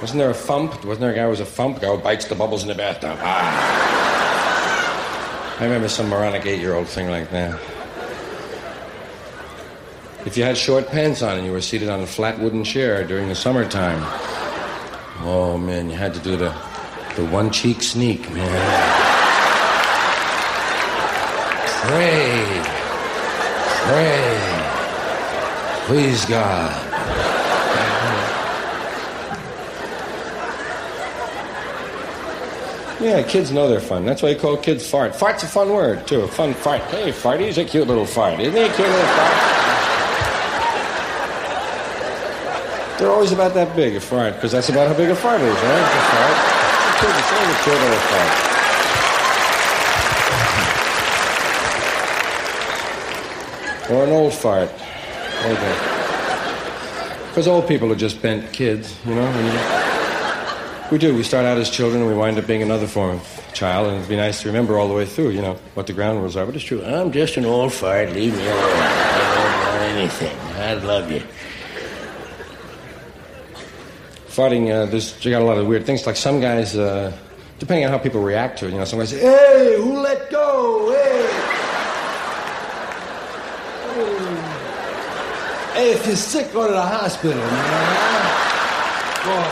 [0.01, 0.85] Wasn't there a thump?
[0.85, 1.81] Wasn't there a guy who was a thump?
[1.81, 3.19] Guy who bites the bubbles in the bathtub.
[3.21, 3.97] Ah.
[5.61, 7.59] I remember some moronic eight-year-old thing like that.
[10.25, 13.03] If you had short pants on and you were seated on a flat wooden chair
[13.05, 14.01] during the summertime,
[15.25, 16.55] oh man, you had to do the
[17.19, 18.49] the one cheek sneak, man.
[21.83, 22.63] Pray,
[23.89, 24.39] pray,
[25.87, 26.85] please God.
[33.01, 34.05] Yeah, kids know they're fun.
[34.05, 35.17] That's why you call kids fart.
[35.17, 36.29] Fart's a fun word, too.
[36.29, 36.83] Fun fart.
[36.83, 38.39] Hey, farty's a cute little fart.
[38.39, 39.35] Isn't he a cute little fart?
[43.01, 45.55] They're always about that big, a fart, because that's about how big a fart is,
[45.55, 45.83] right?
[45.83, 46.68] A fart.
[46.99, 48.33] Cute little fart.
[53.91, 54.69] Or an old fart.
[55.45, 55.77] Okay.
[57.29, 59.23] Because old people are just bent kids, you know?
[59.23, 61.15] And we do.
[61.15, 63.97] We start out as children and we wind up being another form of child, and
[63.99, 66.37] it'd be nice to remember all the way through, you know, what the ground rules
[66.37, 66.47] are.
[66.47, 66.85] But it's true.
[66.85, 68.11] I'm just an old fart.
[68.11, 68.59] Leave me alone.
[68.59, 70.37] I don't want anything.
[70.57, 71.23] I love you.
[74.39, 76.07] Farting, uh, there's, you got a lot of weird things.
[76.07, 77.11] Like some guys, uh,
[77.59, 80.31] depending on how people react to it, you know, some guys say, hey, who let
[80.31, 80.93] go?
[80.93, 81.29] Hey.
[85.75, 88.23] Hey, if you're sick, go to the hospital, man.
[89.27, 89.43] Boy.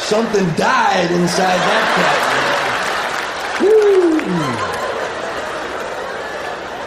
[0.00, 2.20] Something died inside that cat.
[3.60, 4.16] Woo!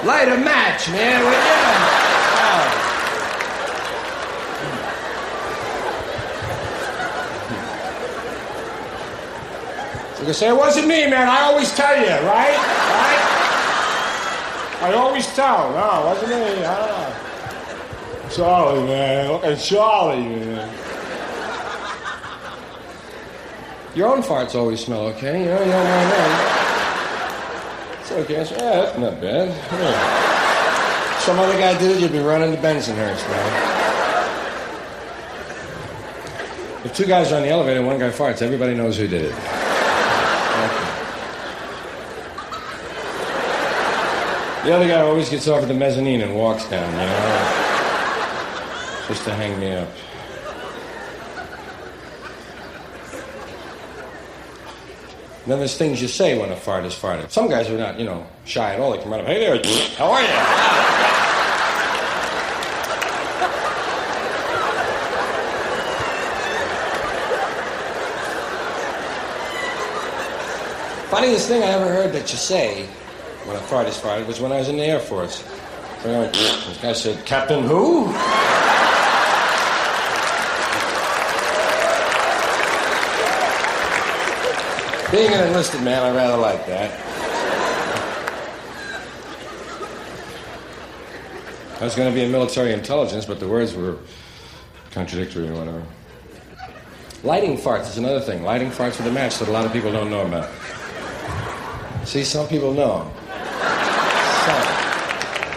[0.08, 1.68] Light a match, man, will ya?
[10.28, 11.30] You say, it wasn't me, man.
[11.30, 12.58] I always tell you, right?
[12.58, 13.24] Right?
[14.82, 15.71] I always tell.
[15.71, 16.63] No, it wasn't me.
[16.65, 18.30] Ah.
[18.36, 19.32] Charlie, man.
[19.32, 20.69] Look at Charlie, man.
[23.96, 27.98] Your own farts always smell okay, you know, you don't mind that.
[28.02, 28.36] It's okay.
[28.36, 29.48] I yeah, that's not bad.
[29.48, 31.19] Yeah.
[31.19, 33.78] Some other guy did it, you'd be running to Bensonhurst, man.
[36.84, 39.23] If two guys are on the elevator and one guy farts, everybody knows who did
[39.23, 39.57] it.
[44.68, 47.06] The other guy always gets off at the mezzanine and walks down, you know?
[49.08, 49.88] Just to hang me up.
[55.46, 57.32] Then there's things you say when a fart is farted.
[57.32, 58.92] Some guys are not, you know, shy at all.
[58.92, 59.56] They come right up, hey there,
[59.96, 60.28] how are you?
[71.10, 72.90] Funniest thing I ever heard that you say
[73.48, 75.41] when I fart is farted was when I was in the Air Force.
[76.04, 78.08] So I went, this guy said, Captain who?
[85.10, 86.91] Being an enlisted man, I rather like that.
[91.79, 93.98] I was going to be in military intelligence, but the words were
[94.91, 95.83] contradictory or whatever.
[97.23, 98.43] Lighting farts is another thing.
[98.43, 100.52] Lighting farts with a match that a lot of people don't know about.
[102.06, 103.10] See, some people know.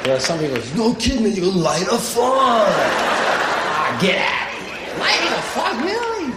[0.05, 2.33] There are some people say, no kidding, you light a fart.
[2.33, 4.99] Ah, get out of here.
[4.99, 6.33] Lighting a fart, really?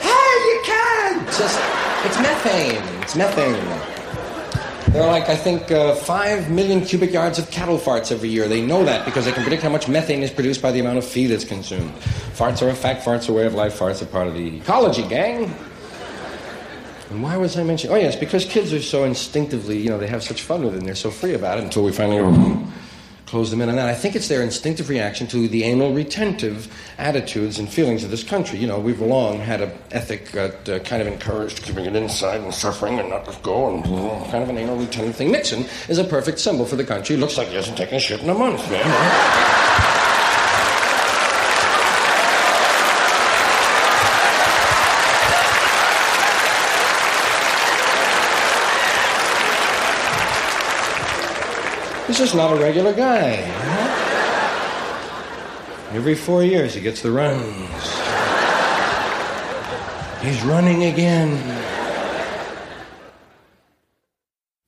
[0.00, 1.26] Hey, you can.
[1.26, 1.60] Just,
[2.06, 3.02] it's methane.
[3.02, 3.92] It's methane.
[4.92, 8.48] There are like, I think, uh, 5 million cubic yards of cattle farts every year.
[8.48, 10.96] They know that because they can predict how much methane is produced by the amount
[10.96, 11.92] of feed that's consumed.
[12.34, 14.56] Farts are a fact, farts are a way of life, farts are part of the
[14.56, 15.54] ecology, gang.
[17.10, 17.94] And why was I mentioning?
[17.94, 20.78] Oh, yes, because kids are so instinctively, you know, they have such fun with it
[20.78, 22.20] and they're so free about it until we finally
[23.32, 23.88] close them in on that.
[23.88, 28.22] I think it's their instinctive reaction to the anal retentive attitudes and feelings of this
[28.22, 28.58] country.
[28.58, 32.42] You know, we've long had an ethic that uh, kind of encouraged keeping it inside
[32.42, 33.84] and suffering and not let go and
[34.30, 35.32] kind of an anal retentive thing.
[35.32, 37.16] Nixon is a perfect symbol for the country.
[37.16, 39.61] Looks like he hasn't taken a shit in a month, man.
[52.22, 53.32] Just not a regular guy.
[55.90, 57.42] Every four years, he gets the runs.
[60.22, 61.32] He's running again.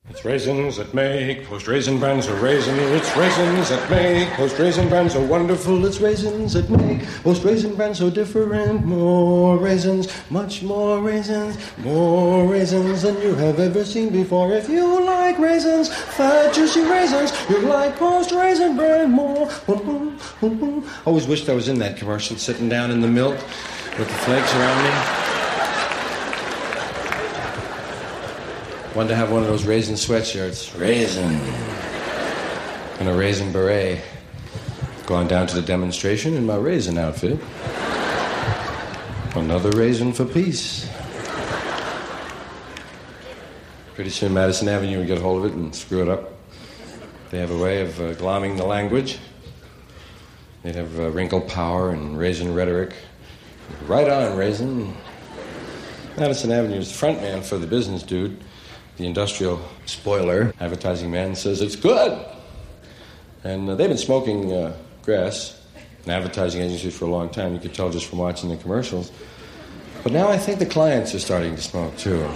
[0.09, 2.77] It's raisins that make post raisin brands are raisin.
[2.97, 5.85] It's raisins that make post raisin brands are wonderful.
[5.85, 8.85] It's raisins that make post raisin brands so different.
[8.85, 14.51] More raisins, much more raisins, more raisins than you have ever seen before.
[14.51, 19.47] If you like raisins, fat juicy raisins, you like post raisin bran more.
[21.05, 23.35] Always wished I was in that commercial, sitting down in the milk
[23.99, 25.24] with the flakes around me.
[28.95, 30.79] Wanted to have one of those raisin sweatshirts.
[30.79, 31.33] Raisin.
[33.01, 34.01] And a raisin beret.
[35.05, 37.37] Gone down to the demonstration in my raisin outfit.
[39.35, 40.89] Another raisin for peace.
[43.95, 46.31] Pretty soon, Madison Avenue would get hold of it and screw it up.
[47.31, 49.19] They have a way of uh, glomming the language.
[50.63, 52.93] They'd have uh, wrinkle power and raisin rhetoric.
[53.87, 54.95] Right on, raisin.
[56.17, 58.41] Madison Avenue is the front man for the business dude.
[58.97, 62.25] The industrial spoiler, advertising man, says it's good.
[63.43, 65.61] And uh, they've been smoking uh, grass
[66.05, 67.53] in advertising agencies for a long time.
[67.53, 69.11] You could tell just from watching the commercials.
[70.01, 72.29] But now I think the clients are starting to smoke too.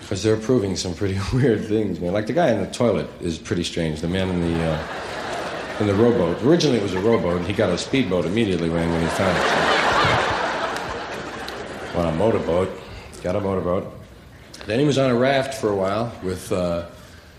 [0.00, 2.12] Because they're proving some pretty weird things, man.
[2.12, 4.00] Like the guy in the toilet is pretty strange.
[4.00, 4.86] The man in the uh,
[5.80, 6.42] in the rowboat.
[6.42, 7.36] Originally it was a rowboat.
[7.36, 9.42] And he got a speedboat immediately when, when he found it.
[11.92, 11.98] So.
[12.00, 12.68] On a motorboat.
[13.22, 13.97] Got a motorboat.
[14.68, 16.84] Then he was on a raft for a while with uh,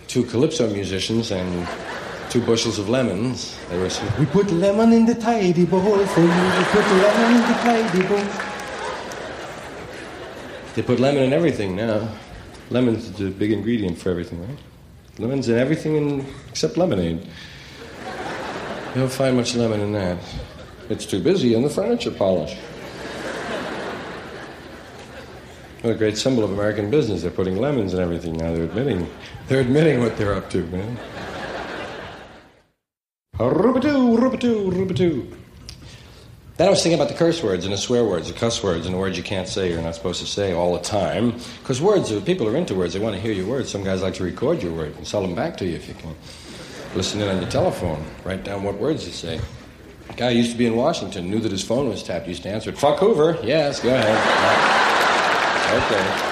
[0.07, 1.67] two calypso musicians and
[2.31, 3.55] two bushels of lemons.
[3.69, 6.27] They were saying, We put lemon in the Ty-D-Bol for you.
[6.27, 8.25] We put lemon in the Ty-D-Bol.
[10.73, 12.09] They put lemon in everything now.
[12.71, 14.57] Lemon's the big ingredient for everything, right?
[15.19, 17.21] Lemon's in everything in, except lemonade.
[18.95, 20.17] You don't find much lemon in that.
[20.89, 22.57] It's too busy in the furniture polish.
[25.81, 27.21] What a great symbol of American business.
[27.21, 28.51] They're putting lemons in everything now.
[28.53, 29.09] They're admitting,
[29.47, 30.97] they're admitting what they're up to, man.
[36.57, 38.85] Then I was thinking about the curse words and the swear words, the cuss words,
[38.85, 41.31] and the words you can't say, you're not supposed to say all the time.
[41.61, 42.93] Because words, people are into words.
[42.93, 43.71] They want to hear your words.
[43.71, 45.93] Some guys like to record your words and sell them back to you if you
[45.93, 46.13] can.
[46.93, 48.03] Listen in on your telephone.
[48.25, 49.39] Write down what words you say.
[50.09, 52.49] A guy used to be in Washington, knew that his phone was tapped, used to
[52.49, 52.77] answer it.
[52.77, 53.37] Fuck Hoover.
[53.41, 54.98] Yes, go ahead.
[55.71, 56.29] Okay.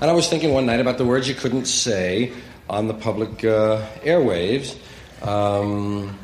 [0.00, 2.32] And I was thinking one night about the words you couldn't say
[2.68, 4.76] on the public uh, airwaves.
[5.22, 6.18] Um,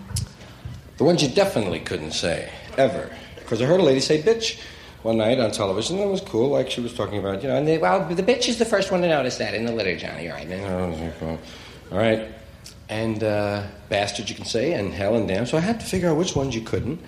[0.97, 3.11] the ones you definitely couldn't say, ever.
[3.36, 4.59] Because I heard a lady say bitch
[5.03, 7.57] one night on television, and it was cool, like she was talking about, you know,
[7.57, 9.97] and they, well, the bitch is the first one to notice that in the litter,
[9.97, 10.49] Johnny, all right?
[11.93, 12.28] All right.
[12.89, 15.47] And uh, bastard you can say, and hell and damn.
[15.47, 17.01] So I had to figure out which ones you couldn't,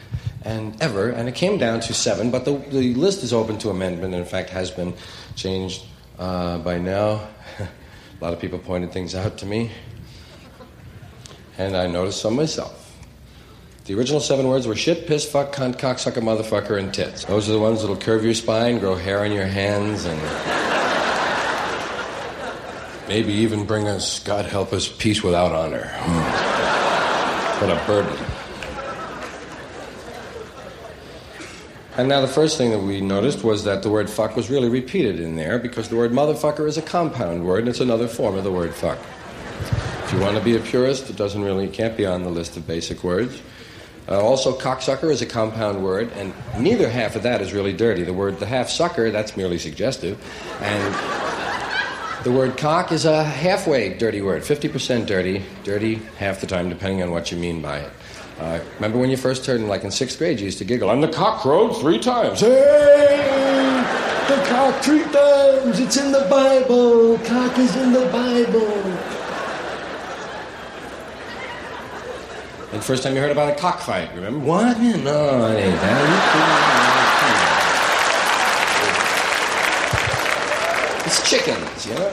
[0.43, 2.31] and ever, and it came down to seven.
[2.31, 4.95] But the, the list is open to amendment, and in fact has been
[5.37, 5.85] changed
[6.19, 7.29] uh, by now.
[7.59, 9.71] A lot of people pointed things out to me,
[11.57, 12.77] and I noticed some myself.
[13.87, 17.25] The original seven words were shit, piss, fuck, cunt, cocksucker, motherfucker, and tits.
[17.25, 20.80] Those are the ones that'll curve your spine, grow hair on your hands, and
[23.11, 25.83] maybe even bring us, God help us, peace without honor.
[25.85, 27.61] Hmm.
[27.61, 28.17] What a burden.
[31.97, 34.69] And now the first thing that we noticed was that the word fuck was really
[34.69, 38.37] repeated in there because the word motherfucker is a compound word and it's another form
[38.37, 39.01] of the word fuck.
[40.05, 42.57] If you want to be a purist, it doesn't really, can't be on the list
[42.57, 43.43] of basic words.
[44.09, 48.05] Uh, also, cocksucker is a compound word, and neither half of that is really dirty.
[48.05, 50.17] The word, the half sucker, that's merely suggestive.
[50.63, 51.40] And
[52.25, 57.03] the word cock is a halfway dirty word, 50% dirty, dirty half the time, depending
[57.03, 57.93] on what you mean by it.
[58.39, 60.91] Uh, remember when you first heard, him, like in sixth grade, you used to giggle,
[60.91, 62.41] I'm the cock crowed three times.
[62.41, 63.85] Hey,
[64.29, 65.81] the cock three times.
[65.81, 67.19] It's in the Bible.
[67.19, 69.21] Cock is in the Bible.
[72.73, 74.39] And first time you heard about a cockfight, remember?
[74.47, 74.79] What?
[74.79, 76.80] No, it ain't that.
[81.11, 82.09] It's chickens, you know?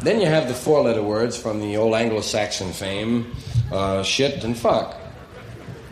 [0.00, 3.30] Then you have the four letter words from the old Anglo Saxon fame
[3.70, 4.96] uh, shit and fuck.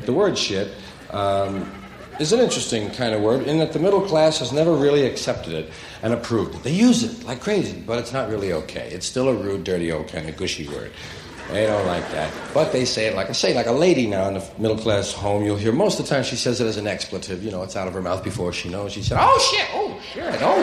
[0.06, 0.72] The word shit
[1.10, 1.70] um,
[2.18, 5.52] is an interesting kind of word in that the middle class has never really accepted
[5.52, 5.70] it
[6.02, 6.62] and approved it.
[6.62, 8.88] They use it like crazy, but it's not really okay.
[8.90, 10.90] It's still a rude, dirty, old kind of gushy word.
[11.50, 12.32] They don't like that.
[12.52, 15.12] But they say it like I say, like a lady now in a middle class
[15.12, 17.42] home, you'll hear most of the time she says it as an expletive.
[17.42, 18.92] You know, it's out of her mouth before she knows.
[18.92, 20.62] She said, oh shit, oh shit, oh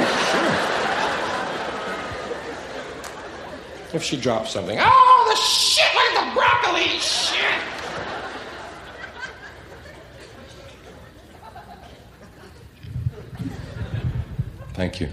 [3.89, 3.95] shit.
[3.95, 7.61] If she drops something, oh the shit, look at the broccoli, shit.
[14.73, 15.09] Thank you.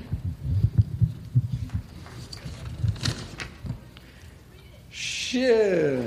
[5.32, 6.04] Shit.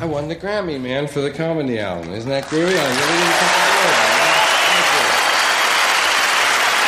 [0.00, 2.12] I won the Grammy, man, for the comedy album.
[2.12, 2.66] Isn't that groovy?
[2.66, 4.34] I really didn't think I would, man.
[4.74, 5.06] Thank you.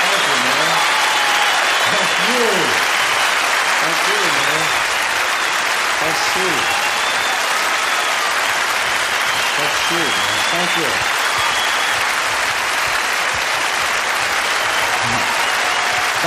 [0.02, 0.66] Thank you, man.
[1.86, 2.50] Thank you.
[3.78, 4.66] Thank you, man.
[6.02, 6.66] That's sweet.
[9.54, 10.34] That's sweet, man.
[10.50, 10.90] Thank you.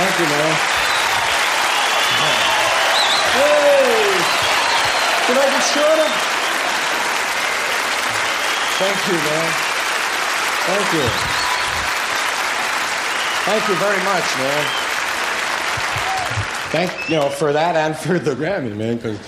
[0.00, 0.56] Thank you, man.
[3.30, 3.70] Hey!
[5.30, 6.10] Can I get shorter?
[8.80, 9.52] Thank you, man.
[10.64, 11.06] Thank you.
[13.44, 14.64] Thank you very much, man.
[16.70, 19.18] Thank you know for that and for the Grammy, man, because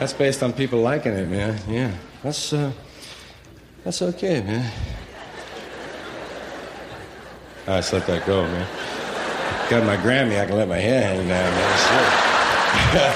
[0.00, 1.60] that's based on people liking it, man.
[1.68, 2.72] Yeah, that's uh,
[3.84, 4.72] that's okay, man.
[7.68, 8.66] I just let that go, man.
[9.70, 11.78] Got my Grammy, I can let my hair hang down, man.
[12.90, 13.14] Sure.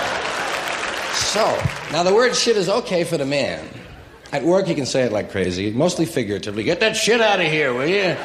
[1.15, 3.69] so, now the word shit is okay for the man.
[4.35, 6.65] At work, you can say it like crazy, mostly figuratively.
[6.65, 8.17] Get that shit out of here, will you?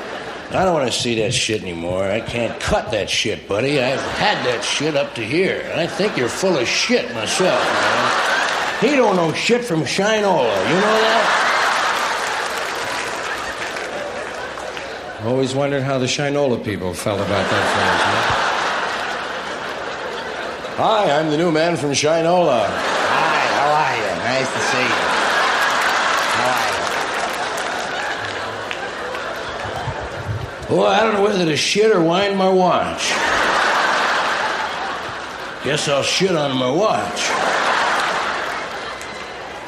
[0.50, 2.04] I don't want to see that shit anymore.
[2.04, 3.80] I can't cut that shit, buddy.
[3.80, 5.72] I've had that shit up to here.
[5.76, 8.90] I think you're full of shit myself, man.
[8.90, 10.68] He don't know shit from Shinola.
[10.68, 11.46] You know that?
[15.26, 18.02] Always wondered how the Shinola people felt about that phrase.
[20.76, 21.06] Huh?
[21.06, 22.66] Hi, I'm the new man from Shinola.
[22.66, 24.10] Hi, how are you?
[24.24, 25.09] Nice to see you.
[30.70, 33.10] Well, I don't know whether to shit or wind my watch.
[35.64, 37.22] Guess I'll shit on my watch.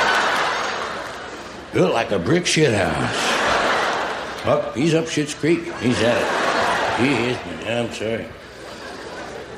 [1.74, 4.46] Built like a brick shit house.
[4.48, 5.72] Up, he's up Shit's Creek.
[5.76, 7.02] He's at it.
[7.02, 8.26] He is, I'm sorry.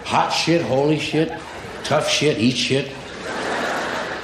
[0.03, 1.31] Hot shit, holy shit,
[1.83, 2.91] tough shit, eat shit.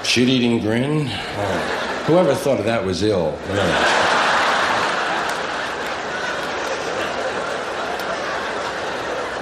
[0.03, 1.07] Shit eating grin.
[1.09, 3.37] Oh, whoever thought of that was ill.
[3.49, 4.03] Yeah.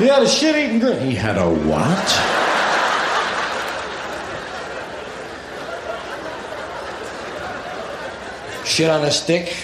[0.01, 0.99] He had a shit eating grin.
[1.07, 2.09] He had a what?
[8.66, 9.55] Shit on a stick.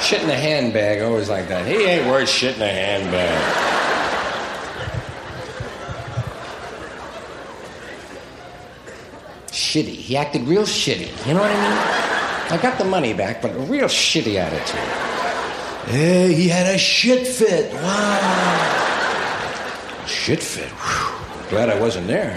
[0.00, 1.02] Shit in a handbag.
[1.02, 1.66] Always like that.
[1.66, 3.75] He ain't worth shit in a handbag.
[9.76, 9.94] Shitty.
[9.94, 11.10] He acted real shitty.
[11.26, 12.58] You know what I mean?
[12.58, 14.80] I got the money back, but a real shitty attitude.
[15.92, 17.74] Hey, he had a shit fit.
[17.74, 18.72] Wow.
[20.06, 20.70] Shit fit.
[20.70, 21.50] Whew.
[21.50, 22.32] Glad I wasn't there.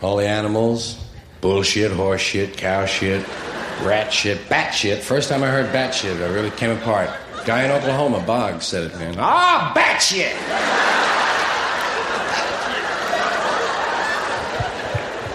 [0.00, 0.98] All the animals,
[1.42, 3.22] bullshit, horse shit, cow shit,
[3.82, 5.02] rat shit, bat shit.
[5.02, 7.10] First time I heard bat shit, I really came apart.
[7.44, 9.16] Guy in Oklahoma, Boggs, said it, man.
[9.18, 10.34] Ah, bat shit!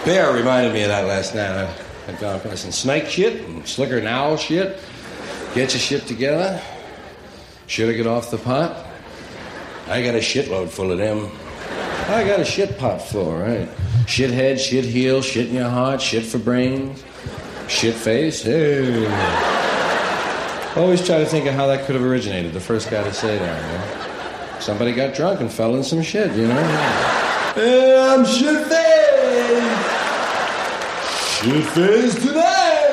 [0.06, 1.50] Bear reminded me of that last night.
[1.50, 1.74] I,
[2.08, 4.80] I'd gone past some snake shit and slicker and owl shit.
[5.56, 6.62] Get your shit together.
[7.66, 8.86] Should I get off the pot?
[9.88, 11.32] I got a shitload full of them.
[12.08, 13.68] I got a shit pot full, right?
[14.08, 17.04] Shit head, shit heel, shit in your heart, shit for brains,
[17.68, 18.44] shit face.
[18.44, 19.06] Hey.
[20.76, 22.54] Always try to think of how that could have originated.
[22.54, 23.62] The first guy to say that.
[23.62, 24.60] You know?
[24.60, 26.64] Somebody got drunk and fell in some shit, you know?
[27.56, 29.86] Hey, I'm shit face.
[31.40, 32.86] Shit face today.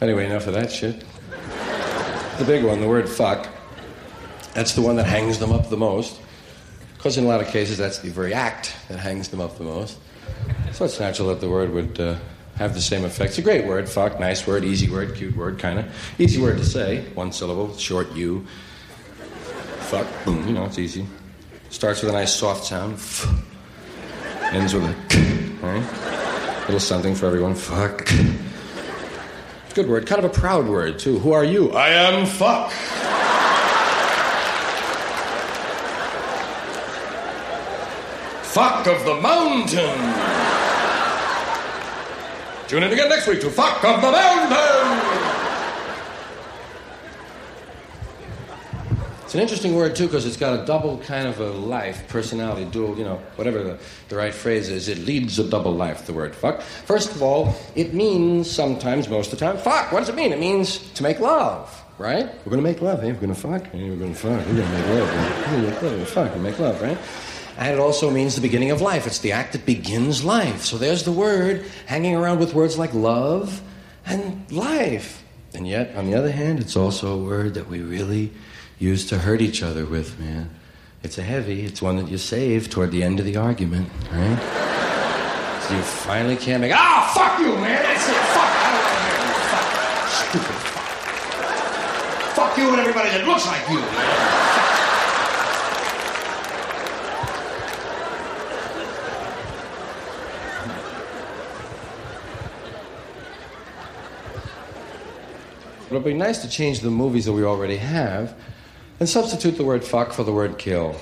[0.00, 1.02] Anyway, enough of that shit.
[2.38, 3.48] The big one, the word fuck.
[4.54, 6.20] That's the one that hangs them up the most.
[6.98, 9.64] Because in a lot of cases, that's the very act that hangs them up the
[9.64, 9.96] most.
[10.72, 12.16] So it's natural that the word would uh,
[12.56, 13.30] have the same effect.
[13.30, 15.86] It's a great word, fuck, nice word, easy word, cute word, kind of.
[16.18, 18.44] Easy word to say, one syllable, short U.
[19.90, 21.06] Fuck, boom, you know, it's easy.
[21.70, 22.94] Starts with a nice soft sound.
[22.94, 23.26] F.
[24.52, 25.22] Ends with a k,
[25.62, 26.62] right?
[26.62, 27.54] Little something for everyone.
[27.54, 28.10] Fuck.
[29.74, 31.20] Good word, kind of a proud word, too.
[31.20, 31.70] Who are you?
[31.70, 32.72] I am fuck.
[38.58, 39.70] Fuck of the Mountain.
[42.66, 44.58] Tune in again next week to Fuck of the Mountain.
[49.22, 52.64] It's an interesting word too because it's got a double kind of a life, personality,
[52.64, 53.78] dual, you know, whatever the,
[54.08, 54.88] the right phrase is.
[54.88, 56.60] It leads a double life, the word fuck.
[56.60, 59.92] First of all, it means sometimes, most of the time, fuck.
[59.92, 60.32] What does it mean?
[60.32, 62.26] It means to make love, right?
[62.44, 63.12] We're going to make love, hey?
[63.12, 63.68] We're going to fuck.
[63.68, 64.44] Hey, we're going to fuck.
[64.48, 65.08] We're going to make love.
[65.08, 65.46] Right?
[65.46, 65.98] We're going to make love.
[66.00, 66.98] We're fuck and make love, right?
[67.58, 69.04] And it also means the beginning of life.
[69.06, 70.64] It's the act that begins life.
[70.64, 73.60] So there's the word hanging around with words like love
[74.06, 75.24] and life.
[75.54, 78.32] And yet, on the other hand, it's also a word that we really
[78.78, 80.50] use to hurt each other with, man.
[81.02, 84.38] It's a heavy, it's one that you save toward the end of the argument, right?
[85.62, 88.96] so you finally can't make, ah, fuck you, man, that's it, fuck, I don't want
[88.96, 90.84] to hear you, fuck, stupid fuck.
[92.34, 94.47] Fuck you and everybody that looks like you, man.
[105.88, 108.34] It would be nice to change the movies that we already have
[109.00, 111.00] and substitute the word fuck for the word kill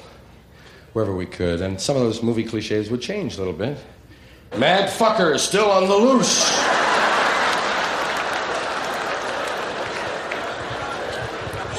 [0.93, 1.61] wherever we could.
[1.61, 3.79] And some of those movie cliches would change a little bit.
[4.57, 6.45] Mad fucker is still on the loose.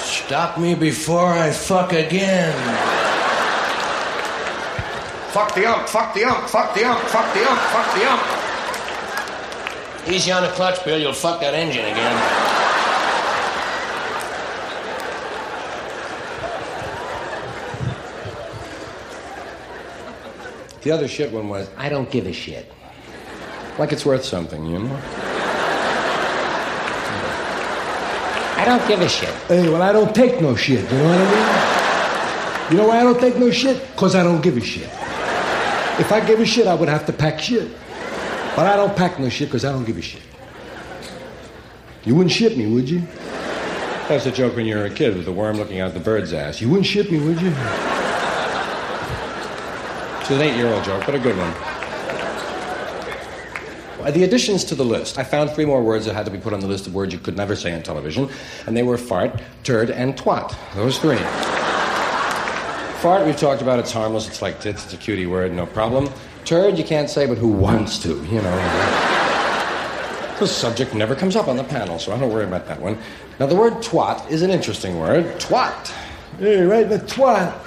[0.04, 2.54] Stop me before I fuck again.
[5.32, 8.48] Fuck the ump, fuck the ump, fuck the ump, fuck the ump, fuck the ump.
[10.10, 10.98] Easy on the clutch, Bill.
[10.98, 12.37] You'll fuck that engine again.
[20.88, 22.72] The other shit one was, I don't give a shit.
[23.78, 25.02] Like it's worth something, you know?
[28.56, 29.34] I don't give a shit.
[29.50, 30.90] Hey, well, I don't take no shit.
[30.90, 32.72] You know what I mean?
[32.72, 33.86] You know why I don't take no shit?
[33.92, 34.90] Because I don't give a shit.
[36.00, 37.70] If I give a shit, I would have to pack shit.
[38.56, 40.22] But I don't pack no shit because I don't give a shit.
[42.06, 43.02] You wouldn't ship me, would you?
[43.02, 46.00] That was a joke when you were a kid with the worm looking out the
[46.00, 46.62] bird's ass.
[46.62, 47.54] You wouldn't ship me, would you?
[50.28, 51.54] It's an eight-year-old joke, but a good one.
[54.12, 55.18] The additions to the list.
[55.18, 57.14] I found three more words that had to be put on the list of words
[57.14, 58.30] you could never say on television,
[58.66, 60.54] and they were fart, turd, and twat.
[60.76, 61.16] Those three.
[63.00, 63.80] fart, we've talked about.
[63.80, 64.28] It's harmless.
[64.28, 64.84] It's like tits.
[64.84, 65.54] It's a cutie word.
[65.54, 66.10] No problem.
[66.44, 68.10] Turd, you can't say, but who wants to?
[68.26, 68.58] You know.
[70.40, 72.98] The subject never comes up on the panel, so I don't worry about that one.
[73.40, 75.24] Now, the word twat is an interesting word.
[75.40, 75.88] Twat.
[76.38, 77.64] Hey, right, the twat.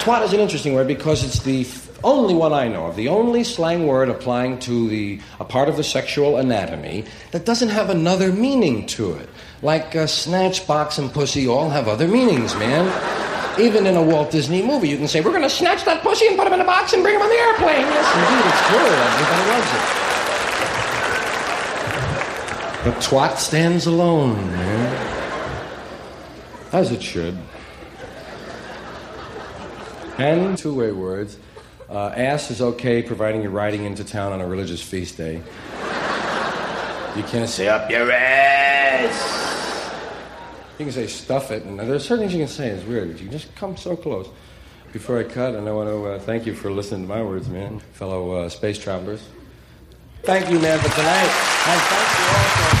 [0.00, 1.66] Twat is an interesting word because it's the
[2.02, 5.76] only one I know of, the only slang word applying to the a part of
[5.76, 9.28] the sexual anatomy that doesn't have another meaning to it.
[9.60, 12.88] Like uh, snatch, box, and pussy all have other meanings, man.
[13.60, 16.28] Even in a Walt Disney movie, you can say, "We're going to snatch that pussy
[16.28, 18.62] and put him in a box and bring him on the airplane." Yes, indeed, it's
[18.72, 18.88] true.
[19.20, 19.84] Everybody loves it.
[22.84, 24.96] But twat stands alone, man.
[26.72, 27.36] As it should.
[30.20, 31.38] And two way words.
[31.88, 35.42] Uh, ass is okay providing you're riding into town on a religious feast day.
[37.16, 39.50] You can't say up your ass.
[40.78, 42.68] You can say stuff it, and there's certain things you can say.
[42.68, 43.18] It's weird.
[43.18, 44.28] You just come so close.
[44.92, 47.48] Before I cut, and I want to uh, thank you for listening to my words,
[47.48, 49.22] man, fellow uh, space travelers.
[50.22, 51.30] Thank you, man, for tonight.
[51.66, 52.79] And thank you also.